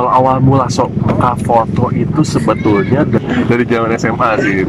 kalau 0.00 0.16
awal 0.16 0.40
mula 0.40 0.64
suka 0.72 1.36
foto 1.44 1.92
itu 1.92 2.24
sebetulnya 2.24 3.04
dari 3.44 3.68
zaman 3.68 3.92
SMA 4.00 4.30
sih. 4.40 4.64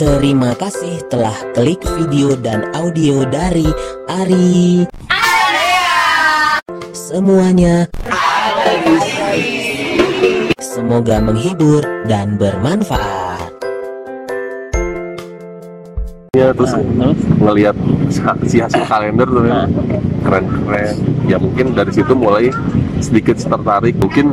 Terima 0.00 0.56
kasih 0.56 0.96
telah 1.12 1.36
klik 1.52 1.84
video 2.00 2.32
dan 2.40 2.64
audio 2.72 3.20
dari 3.28 3.68
Ari. 4.08 4.88
Semuanya 6.96 7.84
semoga 10.56 11.20
menghibur 11.20 11.84
dan 12.08 12.40
bermanfaat. 12.40 13.52
Ya 16.32 16.48
terus 16.56 16.72
Nah, 16.96 17.12
terus 17.12 17.20
ngelihat 17.44 17.76
si 18.48 18.56
hasil 18.56 18.88
kalender 18.88 19.28
tuh 19.28 19.44
ya. 19.44 19.68
keren-keren. 20.24 20.96
Ya 21.28 21.36
mungkin 21.36 21.76
dari 21.76 21.92
situ 21.92 22.16
mulai 22.16 22.48
sedikit 23.02 23.36
tertarik. 23.36 23.94
Mungkin 23.98 24.32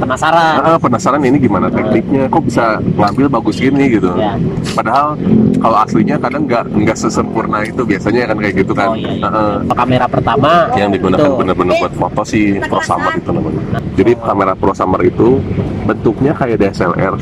penasaran. 0.00 0.54
ah, 0.60 0.78
penasaran 0.80 1.22
ini 1.22 1.36
gimana 1.38 1.68
tekniknya, 1.68 2.26
kok 2.26 2.42
bisa 2.44 2.80
ngambil 2.96 3.26
bagus 3.28 3.56
gini 3.60 4.00
gitu. 4.00 4.10
Ya. 4.16 4.34
Padahal 4.74 5.14
kalau 5.60 5.76
aslinya 5.80 6.16
kadang 6.18 6.48
nggak 6.48 6.64
nggak 6.72 6.96
sesempurna 6.96 7.62
itu 7.64 7.82
biasanya 7.84 8.32
kan 8.32 8.36
kayak 8.40 8.54
gitu 8.64 8.72
kan. 8.72 8.88
Oh, 8.92 8.96
iya, 8.96 9.10
iya. 9.14 9.28
Heeh. 9.28 9.54
Apa 9.68 9.74
kamera 9.86 10.06
pertama 10.08 10.50
yang 10.74 10.90
digunakan 10.90 11.30
benar-benar 11.36 11.74
buat 11.78 11.94
foto 11.94 12.22
si 12.26 12.58
Pro 12.66 12.80
Summer 12.82 13.12
itu 13.14 13.30
namanya. 13.30 13.62
Jadi 13.94 14.12
kamera 14.18 14.52
Pro 14.56 14.72
Summer 14.72 15.00
itu 15.04 15.38
bentuknya 15.84 16.32
kayak 16.34 16.56
DSLR, 16.60 17.14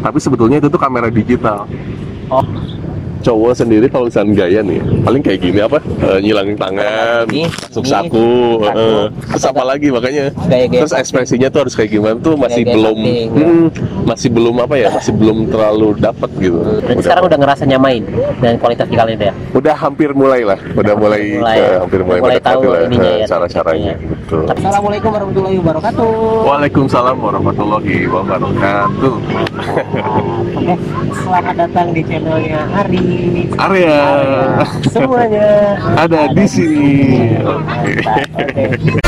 tapi 0.00 0.18
sebetulnya 0.22 0.56
itu 0.62 0.68
tuh 0.70 0.80
kamera 0.80 1.08
digital. 1.10 1.66
Oh, 2.32 2.44
Cowok 3.22 3.52
sendiri 3.54 3.86
kalau 3.86 4.10
misalnya 4.10 4.34
gaya 4.34 4.60
nih, 4.66 4.80
paling 5.06 5.22
kayak 5.22 5.38
gini 5.38 5.60
apa? 5.62 5.78
Eh, 5.78 6.18
nyilangin 6.18 6.56
tangan, 6.58 7.22
Ini, 7.30 7.46
saku, 7.70 8.66
eh, 8.66 9.06
terus 9.30 9.44
apa 9.46 9.62
lagi 9.62 9.88
makanya? 9.94 10.34
Terus 10.50 10.90
ekspresinya 10.90 11.46
tuh 11.46 11.68
harus 11.68 11.74
kayak 11.78 11.90
gimana 11.94 12.18
tuh 12.18 12.34
masih 12.34 12.66
belum, 12.66 12.98
cutting, 12.98 13.28
hmm, 13.30 13.64
masih 14.02 14.28
belum 14.34 14.54
apa 14.58 14.74
ya? 14.74 14.88
Masih 14.90 15.14
belum 15.14 15.38
terlalu 15.54 15.88
dapet 16.02 16.30
gitu. 16.42 16.58
berarti 16.58 17.02
sekarang 17.06 17.24
udah 17.30 17.38
ngerasa 17.38 17.62
nyamain 17.70 18.02
dan 18.42 18.58
kualitas 18.58 18.86
di 18.90 18.96
kalender 18.98 19.30
ya. 19.30 19.34
udah 19.54 19.74
hampir 19.78 20.10
mulai 20.10 20.42
lah, 20.42 20.58
udah 20.74 20.94
mulai, 20.98 21.22
mulai, 21.38 21.58
hampir 21.78 22.00
mulai, 22.02 22.18
mulai 22.18 22.34
mendekati 22.34 22.50
tahu 22.58 22.62
lah, 22.66 22.80
ininya 22.90 23.06
eh, 23.06 23.20
ya, 23.22 23.26
cara-caranya. 23.30 23.92
tekniknya. 23.96 24.16
Gitu. 24.16 24.36
Assalamualaikum 24.48 25.10
warahmatullahi 25.12 25.56
wabarakatuh. 25.60 26.10
Waalaikumsalam 26.46 27.16
warahmatullahi 27.18 27.96
wabarakatuh. 28.08 29.14
Oke, 30.56 30.74
selamat 31.12 31.54
datang 31.58 31.86
di 31.92 32.02
channelnya 32.06 32.60
Ari. 32.72 33.11
Area 33.58 34.00
Semuanya 34.90 35.78
ada 35.98 36.30
di 36.32 36.44
sini. 36.48 37.36
Oke. 37.42 37.92
Oke. 38.38 39.01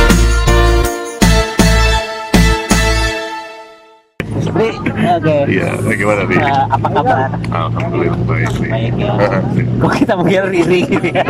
Oke. 5.17 5.37
Iya, 5.47 5.69
gimana 5.93 6.23
nih? 6.25 6.39
Eh, 6.39 6.65
apa 6.69 6.89
kabar? 6.91 7.19
Alhamdulillah 7.49 8.21
baik 8.25 8.51
nih. 8.57 8.71
Baik 8.71 8.93
ya. 8.97 9.13
Kok 9.83 9.93
kita 9.95 10.13
manggil 10.15 10.45
Riri 10.49 10.81
gitu 10.87 11.09
ya? 11.11 11.25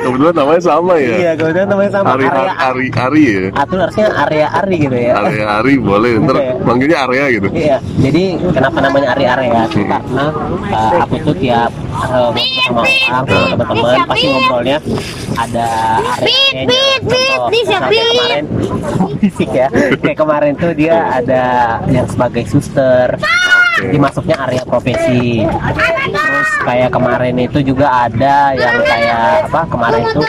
Kebetulan 0.00 0.34
namanya 0.34 0.62
sama 0.62 0.92
Iya, 0.96 1.16
ya. 1.16 1.32
kemudian 1.34 1.66
namanya 1.66 1.90
sama 1.92 2.08
Ari 2.12 2.26
area 2.26 2.52
Ari 2.58 2.86
Ari 2.90 3.22
ya. 3.24 3.42
Atau 3.54 3.76
harusnya 3.78 4.06
area 4.20 4.46
Ari 4.52 4.76
gitu 4.78 4.96
ya. 4.96 5.12
Area 5.16 5.44
Ari 5.58 5.74
boleh. 5.76 6.12
Ntar 6.20 6.36
Oke. 6.36 6.46
manggilnya 6.62 6.98
Area 7.04 7.24
gitu. 7.30 7.48
Iya, 7.50 7.76
jadi 7.98 8.22
kenapa 8.50 8.78
namanya 8.80 9.08
Ari 9.14 9.24
Area? 9.26 9.52
Hmm. 9.64 9.88
Karena 9.90 10.26
uh, 10.68 10.92
aku 11.00 11.14
tuh 11.22 11.34
tiap 11.36 11.70
uh, 11.94 12.28
ngobrol 12.30 12.46
sama 12.60 12.80
orang, 12.80 12.98
sama 13.00 13.36
teman-teman 13.56 14.04
pasti 14.06 14.26
ngobrolnya 14.28 14.78
ada 15.36 15.66
area 16.20 16.38
Bit, 16.60 17.00
bit, 17.06 17.40
disiapin. 17.48 18.04
kemarin 18.10 18.44
fisik 19.20 19.50
ya. 19.52 19.68
Kayak 19.96 20.18
kemarin 20.18 20.52
tuh 20.56 20.72
dia 20.72 20.96
ada 21.14 21.42
yang 21.86 22.06
sebagai 22.06 22.44
suster. 22.46 22.99
Dimasuknya 23.80 24.36
area 24.36 24.62
profesi. 24.66 25.40
Terus 26.50 26.66
kayak 26.66 26.90
kemarin 26.90 27.34
itu 27.38 27.58
juga 27.62 27.86
ada 28.04 28.50
yang 28.52 28.76
kayak 28.82 29.20
apa? 29.46 29.60
Kemarin 29.64 30.02
itu 30.04 30.20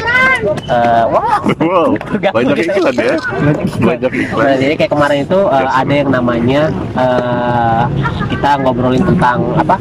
uh, 0.68 1.04
wah 1.10 1.38
Wow, 1.58 1.90
banyak 2.36 2.56
gitu. 2.58 2.72
iklan 2.78 2.96
ya. 2.96 3.16
Banyak 3.80 4.12
iklan. 4.16 4.46
Nah, 4.46 4.56
jadi 4.56 4.74
kayak 4.76 4.92
kemarin 4.92 5.18
itu 5.26 5.40
uh, 5.42 5.68
ada 5.68 5.94
yang 5.94 6.10
namanya 6.10 6.62
uh, 6.96 7.84
kita 8.28 8.50
ngobrolin 8.60 9.02
tentang 9.04 9.38
apa 9.56 9.76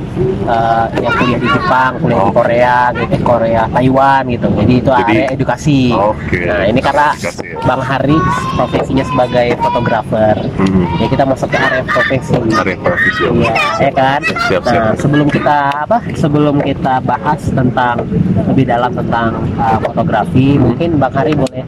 uh, 0.45 0.87
yang 0.97 1.13
kuliah 1.15 1.39
di 1.39 1.49
Jepang, 1.51 1.91
kuliah 1.99 2.19
di 2.19 2.23
Oh. 2.23 2.35
Korea, 2.35 2.77
gitu, 2.93 3.15
Korea, 3.23 3.63
Taiwan 3.71 4.23
gitu. 4.29 4.47
Jadi 4.51 4.73
itu 4.77 4.91
Jadi- 4.91 5.05
area 5.07 5.27
edukasi. 5.31 5.81
Oke. 5.91 6.39
Nah 6.45 6.63
ini 6.65 6.81
karena 6.81 7.07
Edukasi 7.13 7.45
ya. 7.47 7.59
Bang 7.63 7.83
Hari 7.83 8.17
profesinya 8.55 9.05
sebagai 9.05 9.47
fotografer. 9.57 10.37
Hmm. 10.57 10.85
Ya 10.97 11.07
kita 11.07 11.25
masuk 11.25 11.49
ke 11.49 11.59
area 11.59 11.83
profesi. 11.85 12.35
Area 12.51 12.77
profesi. 12.79 13.23
Iya, 13.31 13.53
ya 13.79 13.91
kan. 13.93 14.21
Siap, 14.47 14.63
siap. 14.63 14.83
Nah, 14.83 14.95
sebelum 14.97 15.27
kita 15.29 15.57
apa? 15.85 15.99
Sebelum 16.13 16.30
kita 16.63 17.03
bahas 17.03 17.41
tentang 17.51 18.07
lebih 18.47 18.65
dalam 18.71 18.95
tentang 18.95 19.35
uh, 19.59 19.79
fotografi, 19.83 20.57
mungkin 20.57 20.97
Bang 20.97 21.13
Hari 21.13 21.35
boleh 21.35 21.67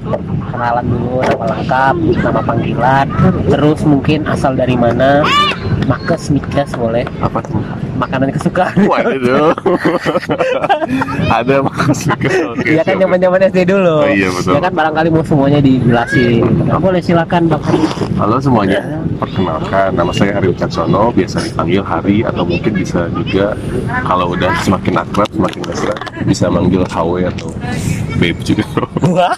kenalan 0.50 0.86
dulu 0.86 1.18
nama 1.22 1.44
lengkap, 1.58 1.94
nama 2.22 2.40
panggilan, 2.46 3.06
terus 3.50 3.80
mungkin 3.82 4.24
asal 4.30 4.54
dari 4.54 4.78
mana, 4.78 5.26
makes 5.86 6.30
mikes 6.30 6.72
boleh, 6.74 7.04
Apa 7.22 7.38
tuh? 7.42 7.58
makanan 7.98 8.34
kesukaan. 8.34 8.74
Waduh. 8.88 9.54
Ada 11.38 11.62
maksudnya. 11.62 12.30
Oke. 12.50 12.66
Iya 12.74 12.82
kan 12.82 12.96
siap. 12.98 13.02
zaman 13.06 13.18
zaman 13.22 13.40
SD 13.46 13.58
dulu. 13.68 13.96
Oh, 14.02 14.10
iya, 14.10 14.28
betul. 14.32 14.52
Ya 14.58 14.60
kan 14.62 14.72
barangkali 14.74 15.08
mau 15.12 15.24
semuanya 15.24 15.60
dijelasin. 15.62 16.42
Nah, 16.66 16.78
boleh 16.82 17.00
silakan 17.02 17.42
Hari. 17.46 17.80
Halo 18.18 18.36
semuanya, 18.42 18.80
perkenalkan 19.22 19.90
nama 19.94 20.10
saya 20.10 20.34
Hari 20.38 20.50
Wicaksono, 20.50 21.14
biasa 21.14 21.42
dipanggil 21.46 21.82
Hari 21.82 22.26
atau 22.26 22.42
mungkin 22.42 22.72
bisa 22.74 23.06
juga 23.12 23.54
kalau 24.02 24.34
udah 24.34 24.50
semakin 24.62 24.94
akrab, 24.98 25.28
semakin 25.30 25.60
mesra 25.68 25.94
bisa 26.26 26.46
manggil 26.50 26.82
HW 26.86 27.28
atau 27.30 27.50
Babe 28.22 28.38
juga. 28.46 28.62
Wah. 29.10 29.34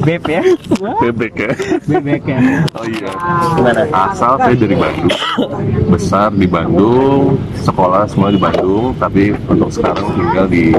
Beb 0.00 0.24
ya. 0.24 0.40
Bebek 1.04 1.34
ya. 1.36 1.52
Bebek 1.84 2.22
ya. 2.24 2.38
Oh 2.72 2.84
iya. 2.88 3.12
Gimana? 3.60 3.82
Asal 3.92 4.40
saya 4.40 4.56
dari 4.56 4.72
Bandung, 4.72 5.12
besar 5.92 6.32
di 6.32 6.48
Bandung, 6.48 7.36
sekolah 7.60 8.08
semua 8.08 8.32
di 8.32 8.40
Bandung, 8.40 8.96
tapi 8.96 9.36
untuk 9.52 9.68
sekarang 9.68 10.16
tinggal 10.16 10.46
di 10.48 10.72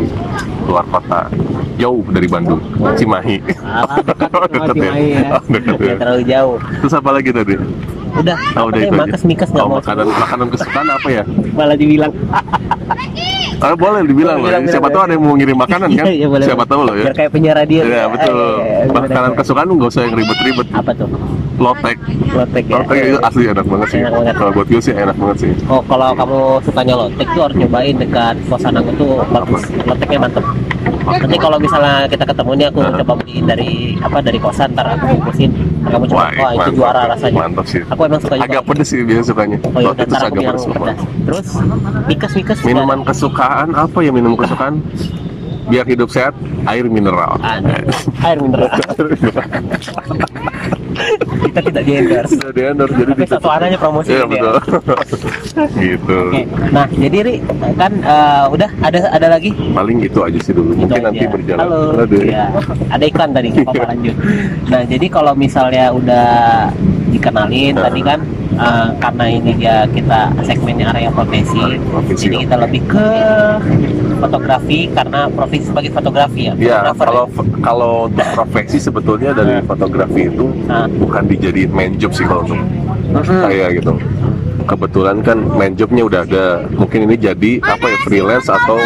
luar 0.66 0.85
kota, 0.89 1.29
jauh 1.78 2.01
dari 2.09 2.25
Bandung, 2.25 2.57
Cimahi. 2.97 3.38
Ah, 3.61 4.01
dekat 4.01 4.34
Dekat 4.53 4.73
Cimahi 4.73 5.07
ya. 5.13 5.28
Oh, 5.29 5.44
dekat 5.45 5.78
ya. 5.78 5.85
Ya, 5.85 5.95
terlalu 6.01 6.23
jauh. 6.25 6.57
Terus 6.81 6.94
apa 6.97 7.09
lagi 7.13 7.29
tadi? 7.29 7.55
Udah, 8.13 8.38
Oh, 8.53 8.69
udah 8.69 8.79
itu 8.79 8.88
aja. 8.88 9.00
makes 9.00 9.24
mikes 9.24 9.50
nggak 9.50 9.59
Oh, 9.59 9.68
mau 9.68 9.78
makanan 9.78 10.06
makanan 10.07 10.47
kesukaan 10.50 10.88
apa 10.88 11.07
ya? 11.09 11.24
malah 11.51 11.74
dibilang 11.74 12.13
Ah, 13.57 13.72
boleh 13.74 14.03
dibilang 14.03 14.38
loh. 14.38 14.51
Bilang, 14.51 14.63
Siapa 14.66 14.81
bilang, 14.81 14.91
tahu 14.91 15.01
ada 15.01 15.13
yang 15.13 15.24
mau 15.24 15.35
ngirim 15.35 15.56
makanan 15.56 15.90
kan? 15.90 16.03
Iya, 16.03 16.13
iya, 16.19 16.28
boleh, 16.28 16.46
Siapa 16.46 16.63
tahu 16.68 16.81
loh 16.84 16.94
ya. 16.94 17.03
biar 17.07 17.16
kayak 17.16 17.31
penyiar 17.31 17.56
radio 17.56 17.79
Ya 17.81 18.03
betul. 18.06 18.35
Eh, 18.35 18.84
gimana, 18.84 19.06
Makanan 19.07 19.31
kesukaan 19.34 19.68
nggak 19.72 19.90
usah 19.90 20.02
yang 20.03 20.13
ribet-ribet. 20.13 20.68
apa 20.73 20.91
tuh 20.94 21.07
Lotek. 21.56 21.97
lotek 22.29 22.63
ya 22.66 22.75
Lotek 22.75 22.97
itu 23.07 23.19
asli 23.23 23.44
enak 23.46 23.63
banget 23.63 23.88
sih. 23.88 24.00
Enak 24.00 24.12
banget. 24.12 24.34
Kalau 24.35 24.52
buat 24.52 24.68
gue 24.68 24.81
sih 24.81 24.94
enak 24.94 25.16
banget 25.16 25.38
sih. 25.40 25.52
oh 25.66 25.81
kalau 25.81 26.09
kamu 26.12 26.38
sukanya 26.62 26.96
lotek 26.97 27.28
tuh 27.29 27.41
harus 27.41 27.56
nyobain 27.56 27.96
dekat 27.96 28.35
kosan 28.46 28.73
aku 28.73 28.91
tuh 28.96 29.12
bagus 29.29 29.63
loteknya 29.81 30.18
mantep 30.19 30.46
nanti 31.03 31.38
kalau 31.38 31.58
misalnya 31.58 32.06
kita 32.06 32.24
ketemu 32.25 32.52
nih 32.53 32.66
aku 32.66 32.80
Nah. 32.80 32.96
coba 32.97 33.14
beliin 33.16 33.46
dari 33.46 33.69
apa 33.97 34.18
dari 34.19 34.38
kosan 34.38 34.69
ntar 34.72 34.88
aku 34.90 35.06
bungkusin 35.09 35.52
kamu 35.84 36.06
coba 36.06 36.16
Wah, 36.18 36.30
wah 36.34 36.50
itu 36.50 36.59
mantap. 36.59 36.74
juara 36.74 37.02
rasanya 37.09 37.40
Mantap 37.41 37.66
sih. 37.66 37.81
aku 37.84 38.02
emang 38.03 38.19
suka 38.19 38.34
juga 38.36 38.46
Agak 38.46 38.62
pedes 38.66 38.88
sih 38.88 39.00
biasa 39.02 39.24
sukanya. 39.25 39.58
oh 39.66 39.80
iya 39.80 39.91
itu 39.94 40.14
agak 40.14 40.31
pedes. 40.34 40.64
terus 41.24 41.47
mikes 42.06 42.31
juga. 42.34 42.53
Minuman 42.64 43.00
kesukaan 43.03 43.68
apa 43.74 43.97
ya 44.00 44.12
minum 44.12 44.34
kesukaan? 44.34 44.74
Biar 45.63 45.85
hidup 45.85 46.09
sehat, 46.09 46.34
air 46.66 46.85
mineral. 46.85 47.40
Ada. 47.40 47.88
air 48.28 48.38
mineral 48.40 48.69
kita 51.44 51.59
tidak 51.63 51.84
di 51.84 51.94
endorse 51.97 52.34
Sudah 52.34 52.53
di 52.53 52.62
endorse, 52.63 52.94
jadi 52.96 53.12
tapi 53.12 53.26
satu 53.28 53.47
aja 53.49 53.78
promosi 53.78 54.09
Iya 54.09 54.26
dia. 54.26 54.29
betul. 54.29 54.55
gitu. 55.84 56.20
Oke, 56.29 56.41
nah 56.70 56.85
jadi 56.87 57.17
Ri 57.22 57.35
kan 57.76 57.91
eh, 57.97 58.43
udah 58.49 58.70
ada 58.79 58.99
ada 59.09 59.28
lagi 59.29 59.52
Paling 59.53 59.97
itu 60.02 60.20
aja 60.22 60.40
sih 60.40 60.53
dulu. 60.53 60.72
Itu 60.73 60.85
Mungkin 60.85 61.02
aja. 61.02 61.08
nanti 61.09 61.26
berjalan. 61.28 61.61
Halo. 61.66 61.82
Aduh. 62.05 62.22
Iya. 62.23 62.46
Ada 62.90 63.03
iklan 63.05 63.29
tadi, 63.34 63.47
apa-apa 63.58 63.84
lanjut. 63.90 64.16
Nah, 64.70 64.82
jadi 64.85 65.05
kalau 65.09 65.34
misalnya 65.34 65.85
udah 65.91 66.28
dikenalin 67.09 67.73
Nah. 67.73 67.84
tadi 67.90 68.02
kan 68.02 68.20
eh, 68.55 68.88
karena 69.02 69.26
ini 69.29 69.52
dia 69.58 69.76
kita 69.90 70.32
segmennya 70.46 70.94
area 70.94 71.09
profesi, 71.09 71.79
profesi, 71.90 72.29
jadi 72.29 72.35
oke. 72.38 72.44
kita 72.47 72.55
lebih 72.64 72.82
ke 72.88 73.08
fotografi 74.23 74.79
karena 74.94 75.20
profesi 75.28 75.66
sebagai 75.67 75.91
fotografi 75.91 76.41
ya. 76.47 76.53
Ya, 76.55 76.79
fotografer 76.94 77.05
kalau 77.05 77.26
kalau 77.59 77.94
untuk 78.08 78.28
profesi 78.34 78.78
sebetulnya 78.79 79.32
dari 79.35 79.59
fotografi 79.66 80.22
itu 80.32 80.46
Nah. 80.64 80.88
bukan 80.88 81.23
dijadiin 81.28 81.72
main 81.73 81.94
job 82.00 82.16
sih 82.16 82.23
kalau 82.23 82.46
untuk 82.47 82.59
saya 83.28 83.67
gitu. 83.73 83.94
Kebetulan 84.64 85.20
kan 85.20 85.44
main 85.59 85.76
jobnya 85.76 86.08
udah 86.08 86.22
ada. 86.23 86.46
Mungkin 86.72 87.03
ini 87.11 87.16
jadi 87.20 87.52
apa 87.59 87.84
ya 87.84 87.97
freelance 88.08 88.47
atau 88.47 88.79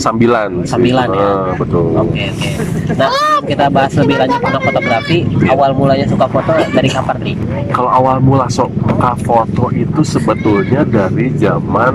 sambilan 0.00 0.50
sih. 0.64 0.72
Sambilan, 0.74 1.08
ya? 1.12 1.28
Eh, 1.28 1.52
betul 1.60 1.84
Oke 1.94 2.22
oke. 2.30 2.50
Nah 2.94 3.10
sebelum 3.10 3.42
kita 3.48 3.66
bahas 3.68 3.92
lebih 4.00 4.16
lanjut 4.16 4.40
tentang 4.40 4.64
fotografi, 4.64 5.18
awal 5.52 5.70
mulanya 5.76 6.06
suka 6.08 6.26
foto 6.28 6.50
dari 6.72 6.88
kapan 6.88 7.16
nih? 7.20 7.36
kalau 7.74 7.90
awal 7.90 8.16
mula 8.22 8.46
suka 8.46 9.12
foto 9.26 9.68
itu 9.74 10.00
sebetulnya 10.00 10.86
dari 10.86 11.28
zaman. 11.36 11.94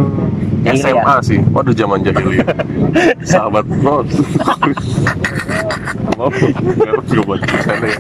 SMA 0.60 1.16
sih 1.24 1.40
waduh 1.56 1.72
zaman 1.72 2.04
jahiliyah 2.04 2.44
sahabat 3.32 3.64
lo 3.80 4.04
mau 6.20 6.28
nggak 6.28 7.00
gue 7.08 7.24
buat 7.24 7.40
ya 7.40 7.96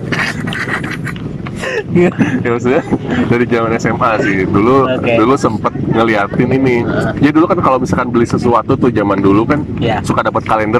ya 2.43 2.49
maksudnya 2.49 2.83
dari 3.27 3.45
zaman 3.45 3.71
SMA 3.75 4.11
sih 4.23 4.37
dulu 4.47 4.87
Oke. 4.87 5.13
dulu 5.19 5.33
sempet 5.35 5.73
ngeliatin 5.91 6.49
ini 6.49 6.75
jadi 7.19 7.33
dulu 7.35 7.45
kan 7.49 7.59
kalau 7.59 7.77
misalkan 7.77 8.09
beli 8.09 8.25
sesuatu 8.25 8.75
tuh 8.75 8.89
zaman 8.89 9.19
dulu 9.19 9.43
kan 9.43 9.59
Ya. 9.79 9.99
suka 10.03 10.23
dapat 10.23 10.43
kalender 10.43 10.79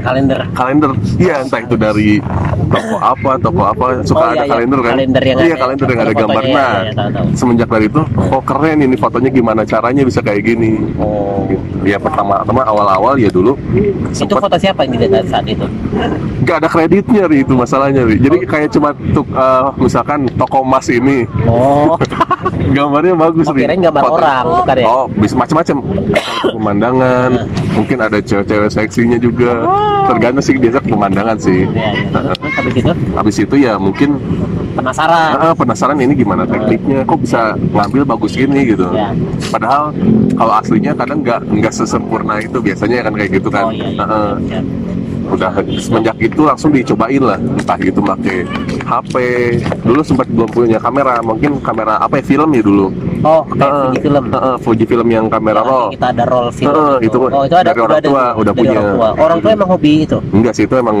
Kalender. 0.00 0.38
kalender 0.52 0.90
iya 1.16 1.34
entah 1.40 1.60
itu 1.60 1.74
dari 1.74 2.10
toko 2.66 2.96
apa 2.96 3.30
toko 3.36 3.62
apa 3.62 3.84
suka 4.02 4.18
Oh, 4.20 4.26
ada 4.26 4.34
iya, 4.34 4.42
iya. 4.42 4.50
kalender 4.50 4.78
kan 4.78 4.92
Kalender 4.92 5.22
yang 5.22 5.38
iya 5.38 5.46
ada- 5.46 5.60
kalender 5.60 5.86
yang 5.86 5.98
ada 5.98 6.06
ada 6.06 6.14
gambar 6.16 6.34
fotonya, 6.36 6.54
nah 6.54 6.70
ya, 6.70 6.80
ya, 6.80 6.92
tahu, 6.92 7.08
tahu. 7.10 7.26
semenjak 7.34 7.68
dari 7.68 7.86
itu 7.86 8.00
oh 8.28 8.42
keren 8.42 8.78
ini 8.78 8.96
fotonya 8.96 9.30
gimana 9.30 9.60
caranya 9.62 10.02
bisa 10.02 10.20
kayak 10.20 10.42
gini 10.42 10.72
Oh. 10.96 11.44
gitu. 11.46 11.64
ya 11.82 11.96
pertama 11.96 12.40
pertama 12.40 12.62
awal-awal 12.64 13.14
ya 13.16 13.28
dulu 13.28 13.54
Itu 14.10 14.34
foto 14.34 14.56
siapa 14.56 14.84
yang 14.84 14.92
dilihat 14.94 15.26
saat 15.26 15.44
itu? 15.44 15.64
nggak 16.40 16.56
ada 16.56 16.68
kreditnya 16.68 17.24
Ri, 17.24 17.42
itu 17.42 17.52
masalahnya 17.52 18.02
Ri. 18.02 18.16
jadi 18.18 18.36
kayak 18.42 18.68
cuma 18.70 18.90
tuh 19.10 19.24
eh, 19.26 19.64
misalkan 19.76 20.24
toko 20.34 20.60
emas 20.60 20.86
ini 20.88 21.24
Oh. 21.44 21.96
gambarnya 22.70 23.14
bagus 23.14 23.44
Oh, 23.44 23.52
Ri. 23.52 23.64
kirain 23.64 23.80
gambar 23.80 24.02
Foto- 24.02 24.16
orang, 24.16 24.44
bukan 24.56 24.76
ya? 24.76 24.86
oh 24.86 25.04
bisa 25.10 25.34
macam-macam 25.34 25.76
pemandangan 26.46 27.30
mungkin 27.72 27.98
ada 27.98 28.18
cewek-cewek 28.18 28.70
seksinya 28.70 29.16
juga 29.16 29.52
tergantung 30.10 30.42
sih 30.42 30.54
biasa 30.56 30.78
pemandangan 30.82 31.36
sih 31.36 31.60
Ya, 31.70 31.90
ya. 31.92 32.04
Terus 32.10 32.52
habis 32.52 32.74
itu 32.74 32.90
habis 33.12 33.36
itu 33.38 33.54
ya 33.56 33.74
mungkin 33.76 34.18
penasaran. 34.72 35.30
ah, 35.36 35.54
penasaran 35.54 35.96
ini 35.96 36.14
gimana 36.14 36.42
tekniknya 36.44 37.02
kok 37.02 37.18
bisa 37.18 37.40
ngambil 37.70 38.02
bagus 38.08 38.32
gini 38.32 38.60
gitu 38.68 38.86
Ya. 38.90 39.14
padahal 39.48 39.94
kalau 40.32 40.52
aslinya 40.54 40.92
kadang 40.92 41.20
nggak 41.20 41.40
nggak 41.44 41.72
sesempurna 41.72 42.38
itu 42.38 42.58
biasanya 42.58 43.02
kan 43.02 43.12
kayak 43.14 43.30
gitu 43.32 43.48
kan 43.48 43.64
Oh 43.64 43.72
iya. 43.72 43.86
iya. 43.88 43.98
Heeh. 44.00 44.32
Ya. 44.48 44.60
udah 45.30 45.50
semenjak 45.76 46.16
itu 46.18 46.42
langsung 46.42 46.70
dicobain 46.70 47.22
lah 47.22 47.38
entah 47.38 47.78
gitu 47.78 48.02
pakai 48.02 48.42
HP 48.82 49.14
dulu 49.80 50.02
sempat 50.02 50.26
belum 50.26 50.50
punya 50.50 50.74
kamera 50.76 51.22
mungkin 51.22 51.54
kamera 51.60 51.98
apa 51.98 52.18
ya 52.18 52.24
film 52.26 52.50
ya 52.50 52.58
dulu 52.60 52.90
Oh, 53.22 53.42
kayak 53.44 53.60
Heeh, 53.62 53.82
Fuji 53.82 53.98
film. 54.00 54.24
heeh, 54.28 54.54
Fuji 54.58 54.84
film 54.86 55.08
yang 55.08 55.24
kamera 55.26 55.60
roll 55.60 55.88
kita 55.90 56.06
ada 56.08 56.24
roll 56.24 56.48
film. 56.50 56.72
Heeh, 56.72 56.96
itu 57.04 57.16
oh, 57.20 57.42
itu 57.42 57.52
ada 57.54 57.68
dari 57.68 57.80
orang 57.80 57.98
ada 57.98 58.08
tua, 58.08 58.24
tuh, 58.26 58.40
udah 58.40 58.52
punya. 58.54 58.70
Orang 58.72 58.90
tua. 58.90 59.08
Orang 59.18 59.38
tua 59.38 59.50
emang 59.52 59.68
hobi 59.68 59.92
itu. 60.02 60.18
enggak 60.30 60.52
sih 60.52 60.64
itu 60.64 60.74
emang 60.74 60.96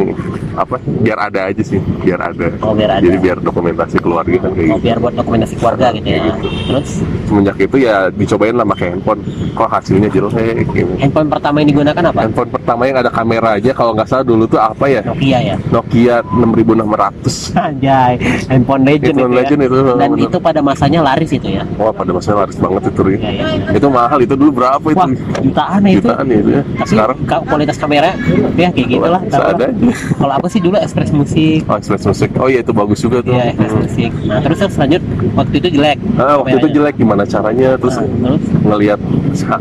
apa 0.52 0.74
biar 0.98 1.18
ada 1.22 1.40
aja 1.46 1.62
sih 1.62 1.78
biar 1.98 2.20
ada 2.20 2.46
Oh, 2.60 2.74
biar 2.74 2.90
ada. 2.90 3.00
jadi 3.00 3.16
biar 3.16 3.36
dokumentasi 3.38 3.96
keluarga 3.98 4.36
kan 4.36 4.50
kayak 4.50 4.66
Oh, 4.66 4.76
gitu 4.76 4.84
biar 4.84 4.96
buat 4.98 5.14
dokumentasi 5.14 5.54
keluarga 5.56 5.86
gitu 5.90 6.08
ya. 6.10 6.20
Terus 6.66 6.88
semenjak 7.24 7.56
itu 7.56 7.76
ya 7.78 7.94
dicobain 8.10 8.52
lah 8.52 8.66
pakai 8.66 8.86
handphone 8.90 9.20
kok 9.50 9.68
hasilnya 9.70 10.08
jelek 10.08 10.36
gitu. 10.68 10.92
handphone 10.98 11.28
pertama 11.28 11.56
yang 11.56 11.68
digunakan 11.70 12.02
apa? 12.04 12.18
handphone 12.20 12.50
pertama 12.50 12.82
yang 12.84 12.96
ada 12.98 13.10
kameranya 13.10 13.72
kalau 13.72 13.92
nggak 13.94 14.06
salah 14.06 14.26
dulu 14.26 14.44
tuh 14.44 14.58
apa 14.58 14.84
ya 14.86 15.00
Nokia 15.00 15.38
ya. 15.40 15.56
Nokia 15.70 16.16
6600 16.26 17.56
Anjay, 17.56 18.12
handphone 18.46 18.82
legend 18.82 19.14
Handphone 19.14 19.30
itu 19.30 19.32
ya. 19.32 19.38
legend 19.38 19.60
itu, 19.62 19.76
Dan 19.96 20.10
bener. 20.12 20.26
itu 20.26 20.36
pada 20.38 20.60
masanya 20.60 21.00
laris 21.00 21.30
itu 21.30 21.48
ya. 21.48 21.62
wah 21.74 21.90
pada 21.90 22.09
masanya 22.12 22.36
laris 22.40 22.56
banget 22.56 22.82
itu 22.86 23.00
Ri. 23.00 23.14
Iya, 23.14 23.30
iya. 23.30 23.70
itu 23.72 23.86
mahal 23.88 24.18
itu 24.18 24.34
dulu 24.34 24.50
berapa 24.54 24.82
itu 24.84 24.98
Wah, 24.98 25.08
jutaan 25.40 25.80
ya 25.80 25.90
itu. 25.90 25.98
jutaan 26.00 26.24
ya 26.24 26.36
itu 26.36 26.50
ya 26.50 26.62
Tapi 26.64 26.88
sekarang 26.88 27.18
ka- 27.24 27.44
kualitas 27.44 27.76
kamera 27.76 28.10
ya 28.54 28.68
kayak 28.68 28.86
gitu 28.88 29.06
lah. 29.06 29.20
seadanya 29.24 29.68
Kalau 30.12 30.32
aku 30.34 30.46
sih 30.46 30.60
dulu 30.60 30.76
Express 30.76 31.10
Musik. 31.10 31.60
oh 31.64 31.76
Express 31.76 32.02
Music 32.04 32.30
oh 32.34 32.46
iya 32.46 32.60
itu 32.60 32.72
bagus 32.72 32.98
juga 32.98 33.18
tuh 33.20 33.32
Iya, 33.32 33.44
Express 33.50 33.70
Hmm. 33.70 33.82
Musik. 33.82 34.10
Nah, 34.22 34.38
terus 34.40 34.58
yang 34.58 34.72
selanjut 34.72 35.02
waktu 35.32 35.54
itu 35.56 35.68
jelek. 35.72 35.98
Ah, 36.14 36.34
waktu 36.36 36.56
itu 36.56 36.68
jelek 36.72 36.94
gimana 36.96 37.22
caranya 37.24 37.70
terus 37.74 37.96
Nah, 37.96 38.06
terus 38.06 38.42
ngelihat 38.62 39.00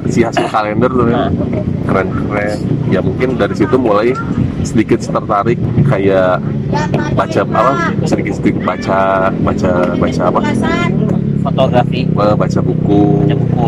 si 0.07 0.21
hasil 0.21 0.45
kalender 0.47 0.89
tuh 0.89 1.07
ya. 1.07 1.17
Nah. 1.19 1.31
keren 1.81 2.05
keren 2.23 2.57
ya 2.87 3.01
mungkin 3.01 3.33
dari 3.33 3.51
situ 3.51 3.73
mulai 3.73 4.13
sedikit 4.61 5.01
tertarik 5.01 5.57
kayak 5.83 6.37
baca 7.11 7.41
apa 7.41 7.73
sedikit 8.05 8.33
sedikit 8.35 8.61
baca 8.61 8.99
baca 9.33 9.71
baca 9.97 10.21
apa 10.23 10.39
fotografi, 11.39 12.01
Eh, 12.06 12.36
baca 12.36 12.59
buku 12.59 13.01
baca 13.21 13.36
buku. 13.36 13.65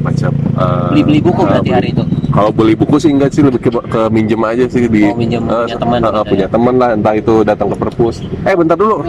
baca 0.00 0.28
eh, 0.28 0.88
Beli-beli 0.92 1.18
buku 1.18 1.40
eh, 1.40 1.46
berarti 1.46 1.62
beli- 1.64 1.74
hari 1.74 1.88
itu. 1.90 2.04
kalau 2.28 2.50
beli 2.50 2.74
buku 2.74 2.96
sih 2.98 3.08
enggak 3.08 3.30
sih 3.30 3.40
lebih 3.40 3.56
ke, 3.58 3.70
ke 3.70 4.02
minjem 4.08 4.36
aja 4.38 4.64
sih 4.66 4.84
di 4.84 5.02
Oh, 5.02 5.16
minjem 5.16 5.40
eh, 5.42 5.64
punya 5.64 5.76
teman 5.78 5.98
gitu 5.98 6.20
punya 6.26 6.40
ya. 6.40 6.48
teman 6.50 6.74
lah 6.76 6.88
entah 6.92 7.14
itu 7.14 7.34
datang 7.40 7.68
ke 7.68 7.76
perpus 7.78 8.14
eh 8.42 8.52
bentar 8.52 8.74
dulu 8.74 9.00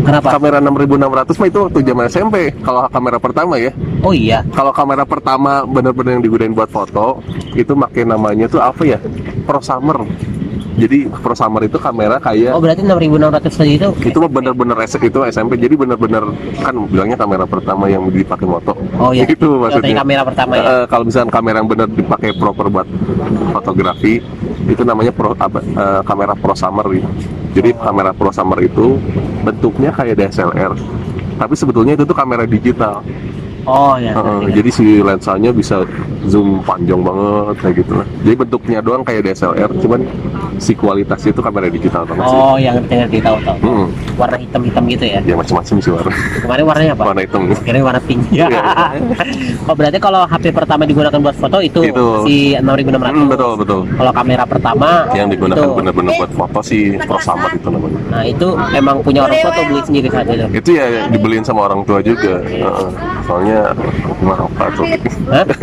Kenapa? 0.00 0.28
kamera 0.30 0.58
6600 0.60 0.94
mah 1.34 1.48
itu 1.48 1.58
waktu 1.60 1.78
zaman 1.82 2.04
SMP 2.06 2.36
kalau 2.60 2.86
kamera 2.86 3.18
pertama 3.18 3.54
ya 3.56 3.72
Oh 4.00 4.12
iya. 4.12 4.44
kalau 4.52 4.70
kamera 4.70 5.02
pertama 5.02 5.64
benar-benar 5.64 6.10
yang 6.12 6.22
digunain 6.22 6.52
buat 6.52 6.68
foto 6.68 7.18
itu 7.52 7.72
pakai 7.74 8.04
namanya 8.04 8.46
tuh 8.46 8.60
apa 8.60 8.82
ya 8.86 8.98
Pro 9.42 9.58
Summer 9.58 10.06
jadi 10.74 10.98
Pro 11.08 11.34
Summer 11.34 11.62
itu 11.62 11.78
kamera 11.78 12.18
kayak 12.18 12.52
Oh 12.54 12.60
berarti 12.62 12.82
6600 12.82 13.58
tadi 13.58 13.72
itu 13.78 13.88
itu 14.02 14.18
mah 14.18 14.30
bener-bener 14.30 14.76
itu 14.82 15.18
SMP 15.30 15.52
jadi 15.58 15.74
bener-bener 15.78 16.24
kan 16.60 16.74
bilangnya 16.90 17.16
kamera 17.18 17.44
pertama 17.46 17.86
yang 17.86 18.10
dipakai 18.10 18.46
moto 18.46 18.74
Oh 18.98 19.10
iya. 19.14 19.26
itu 19.34 19.48
maksudnya 19.58 20.02
kamera 20.02 20.22
pertama 20.26 20.52
ya. 20.58 20.64
Eh, 20.64 20.84
kalau 20.90 21.04
misalnya 21.06 21.30
kamera 21.30 21.56
yang 21.62 21.70
bener 21.70 21.88
dipakai 21.90 22.30
proper 22.34 22.66
buat 22.70 22.88
fotografi 23.54 24.18
itu 24.64 24.82
namanya 24.82 25.12
pro, 25.12 25.36
eh, 25.36 26.00
kamera 26.02 26.32
Pro 26.34 26.54
Summer 26.56 26.86
gitu. 26.90 27.08
jadi 27.54 27.70
kamera 27.78 28.10
Pro 28.16 28.30
Summer 28.34 28.58
itu 28.62 28.98
bentuknya 29.46 29.94
kayak 29.94 30.18
DSLR 30.18 30.72
tapi 31.34 31.54
sebetulnya 31.58 31.98
itu 31.98 32.06
tuh 32.06 32.16
kamera 32.16 32.46
digital 32.46 33.02
Oh 33.64 33.96
iya. 33.96 34.12
Jadi 34.52 34.68
si 34.68 34.86
lensanya 35.00 35.48
bisa 35.48 35.80
zoom 36.28 36.60
panjang 36.60 37.00
banget 37.00 37.56
kayak 37.64 37.74
gitu 37.80 37.92
lah. 37.96 38.06
Jadi 38.20 38.34
bentuknya 38.36 38.78
doang 38.84 39.02
kayak 39.04 39.24
DSLR, 39.24 39.70
cuman 39.80 40.00
si 40.58 40.72
kualitasnya 40.72 41.30
itu 41.30 41.40
kamera 41.40 41.66
digital 41.68 42.02
banget 42.04 42.24
sih. 42.26 42.36
Oh 42.36 42.56
yang 42.56 42.74
ngerti 42.78 42.94
ngerti 43.00 43.18
tahu 43.20 43.36
tahu. 43.42 43.56
Hmm, 43.60 43.86
Warna 44.14 44.36
hitam-hitam 44.38 44.82
gitu 44.86 45.04
ya. 45.04 45.18
ya 45.22 45.34
macam-macam 45.34 45.74
sih 45.78 45.90
warna. 45.90 46.12
Kemarin 46.42 46.64
warnanya 46.66 46.92
apa? 46.94 47.02
Warna 47.10 47.22
hitam. 47.22 47.40
Kira 47.62 47.78
warna 47.80 48.00
pink. 48.04 48.20
Iya. 48.30 48.46
oh 49.68 49.74
berarti 49.74 49.98
kalau 49.98 50.20
HP 50.26 50.44
pertama 50.50 50.82
digunakan 50.84 51.18
buat 51.18 51.36
foto 51.36 51.58
itu, 51.60 51.80
Itu. 51.86 52.06
si 52.26 52.54
6600. 52.56 53.14
Hmm, 53.14 53.28
betul 53.30 53.52
betul. 53.58 53.80
Kalau 53.94 54.12
kamera 54.12 54.44
pertama 54.44 54.88
Yang 55.12 55.28
digunakan 55.38 55.64
itu. 55.64 55.74
bener-bener 55.74 56.12
buat 56.18 56.32
foto 56.34 56.58
sih 56.62 56.82
Pro 57.04 57.18
Summer 57.20 57.50
itu 57.52 57.68
namanya. 57.68 57.98
Nah 58.10 58.22
itu 58.24 58.48
emang 58.72 58.96
punya 59.02 59.26
orang 59.26 59.36
tua 59.40 59.50
atau 59.52 59.64
beli 59.68 59.82
sendiri 59.84 60.08
saat 60.10 60.26
itu? 60.28 60.46
Itu 60.50 60.70
ya 60.74 60.86
dibeliin 61.08 61.44
sama 61.44 61.66
orang 61.66 61.80
tua 61.84 61.98
juga. 62.00 62.40
Heeh. 62.44 62.88
Soalnya 63.24 63.72
mahal 64.20 64.48
tuh. 64.74 64.86
Hah? 65.30 65.44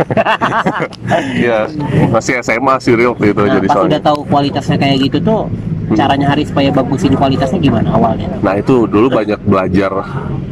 Iya, 1.32 1.68
masih 2.08 2.40
SMA 2.40 2.74
sih 2.80 2.92
real 2.96 3.12
itu 3.14 3.32
Nah, 3.36 3.52
jadi 3.58 3.66
pas 3.68 3.74
soalnya. 3.76 3.90
udah 3.98 4.00
tahu 4.02 4.18
kualitasnya 4.26 4.76
kayak 4.82 4.96
gitu 5.06 5.18
tuh, 5.22 5.42
caranya 5.94 6.34
Hari 6.34 6.42
supaya 6.42 6.74
bagusin 6.74 7.14
kualitasnya 7.14 7.62
gimana 7.62 7.94
awalnya? 7.94 8.26
Nah 8.42 8.58
itu 8.58 8.90
dulu 8.90 9.06
banyak 9.12 9.38
belajar 9.46 9.92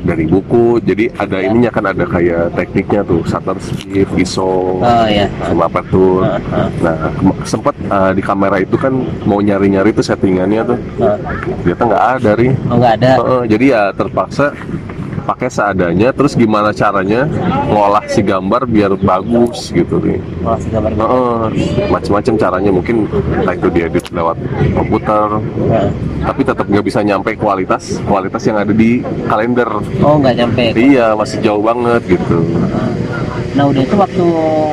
dari 0.01 0.25
buku, 0.25 0.79
jadi 0.81 1.11
ada 1.19 1.43
ininya 1.43 1.71
kan 1.75 1.85
ada 1.91 2.05
kayak 2.07 2.55
tekniknya 2.55 3.03
tuh 3.03 3.21
shutter 3.27 3.57
speed, 3.59 4.07
ISO, 4.15 4.79
Oh 4.81 5.07
iya. 5.11 5.27
sama 5.43 5.67
aperture. 5.67 6.25
Heeh. 6.25 6.69
Nah 6.81 6.97
kem- 7.11 7.41
sempet 7.43 7.75
uh, 7.91 8.13
di 8.15 8.23
kamera 8.23 8.57
itu 8.63 8.77
kan 8.79 8.93
mau 9.27 9.43
nyari-nyari 9.43 9.91
tuh 9.91 10.05
settingannya 10.07 10.63
tuh, 10.63 10.79
Heeh. 11.03 11.19
ternyata 11.67 11.83
nggak 11.91 12.05
ada 12.17 12.31
ri. 12.39 12.49
Oh 12.71 12.77
nggak 12.79 12.95
ada. 13.03 13.11
Heeh, 13.19 13.43
jadi 13.51 13.65
ya 13.67 13.83
terpaksa 13.93 14.55
pakai 15.25 15.49
seadanya. 15.53 16.11
Terus 16.15 16.35
gimana 16.35 16.71
caranya 16.75 17.27
ngolah 17.71 18.05
si 18.09 18.21
gambar 18.21 18.67
biar 18.67 18.93
bagus 19.01 19.71
gitu 19.71 20.01
nih. 20.01 20.21
Oh, 20.43 20.57
si 20.57 20.69
gambar. 20.73 20.91
Heeh, 20.97 21.41
macam-macam 21.89 22.35
caranya 22.37 22.71
mungkin 22.71 22.97
entah 23.37 23.55
itu 23.55 23.69
diedit 23.71 24.05
lewat 24.11 24.37
komputer, 24.75 25.29
Heeh. 25.39 25.89
tapi 26.25 26.41
tetap 26.45 26.67
nggak 26.67 26.85
bisa 26.87 27.01
nyampe 27.05 27.31
kualitas 27.37 28.01
kualitas 28.05 28.43
yang 28.47 28.59
ada 28.61 28.73
di 28.73 29.01
kalender. 29.27 29.69
Oh 30.03 30.17
nggak 30.19 30.35
nyampe. 30.37 30.65
Iya 30.75 31.15
masih 31.15 31.39
jauh 31.45 31.63
banget 31.63 32.03
gitu. 32.19 32.39
Nah 33.51 33.65
udah 33.67 33.83
itu 33.83 33.97
waktu 33.99 34.25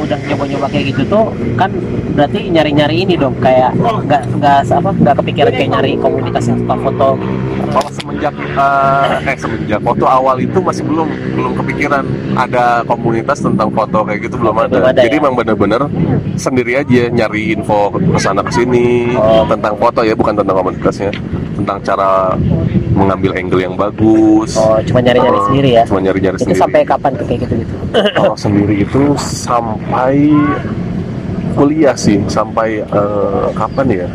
udah 0.06 0.20
nyoba-nyoba 0.30 0.68
kayak 0.70 0.86
gitu 0.94 1.02
tuh 1.10 1.26
kan 1.58 1.72
berarti 2.14 2.50
nyari-nyari 2.50 3.06
ini 3.06 3.14
dong 3.18 3.34
kayak 3.42 3.74
nggak 3.78 4.22
nggak 4.38 4.58
apa 4.70 4.90
nggak 4.94 5.16
kepikiran 5.22 5.52
kayak 5.52 5.70
nyari 5.74 5.92
komunitas 5.98 6.44
yang 6.46 6.58
suka 6.62 6.76
foto. 6.86 7.10
Kalau 7.68 7.90
semenjak 7.92 8.34
eh, 8.38 9.28
eh 9.28 9.38
semenjak 9.38 9.82
waktu 9.82 10.06
awal 10.06 10.36
itu 10.38 10.60
masih 10.62 10.84
belum 10.86 11.10
belum 11.36 11.52
kepikiran 11.58 12.04
ada 12.38 12.86
komunitas 12.86 13.42
tentang 13.42 13.70
foto 13.74 14.06
kayak 14.06 14.20
gitu 14.30 14.36
belum 14.38 14.56
ada. 14.56 14.70
Belum 14.70 14.90
ada, 14.94 15.02
Jadi 15.02 15.16
ya? 15.18 15.22
emang 15.22 15.34
bener-bener 15.36 15.82
sendiri 16.38 16.74
aja 16.78 17.02
nyari 17.10 17.58
info 17.58 17.90
ke 17.92 18.20
sana 18.22 18.46
ke 18.46 18.52
sini 18.54 19.10
Oh. 19.18 19.44
tentang 19.50 19.74
foto 19.78 20.06
ya 20.06 20.14
bukan 20.14 20.38
tentang 20.38 20.56
komunitasnya 20.56 21.10
tentang 21.58 21.78
cara 21.82 22.38
mengambil 22.98 23.32
angle 23.34 23.62
yang 23.62 23.76
bagus. 23.76 24.58
Oh 24.58 24.78
cuma 24.82 25.00
nyari-nyari 25.00 25.38
Oh, 25.38 25.46
sendiri 25.46 25.70
ya. 25.72 25.84
Cuma 25.86 26.00
nyari-nyari 26.00 26.36
Itu 26.36 26.44
sendiri. 26.44 26.60
sampai 26.60 26.82
kapan 26.84 27.12
tuh 27.14 27.26
kayak 27.26 27.40
gitu 27.46 27.54
gitu? 27.62 27.76
Kalau 28.18 28.36
sendiri 28.36 28.76
itu 28.82 29.02
sampai 29.18 30.16
kuliah 31.54 31.96
sih 31.96 32.18
sampai 32.28 32.82
eh, 32.82 33.48
kapan 33.52 33.88
ya 33.96 34.08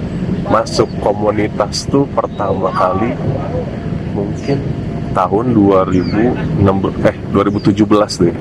masuk 0.44 0.86
komunitas 0.98 1.86
tuh 1.86 2.06
pertama 2.08 2.70
kali 2.70 3.14
mungkin 4.12 4.58
tahun 5.12 5.52
2016 5.52 6.64
eh 7.04 7.16
2017 7.30 8.22
deh 8.22 8.34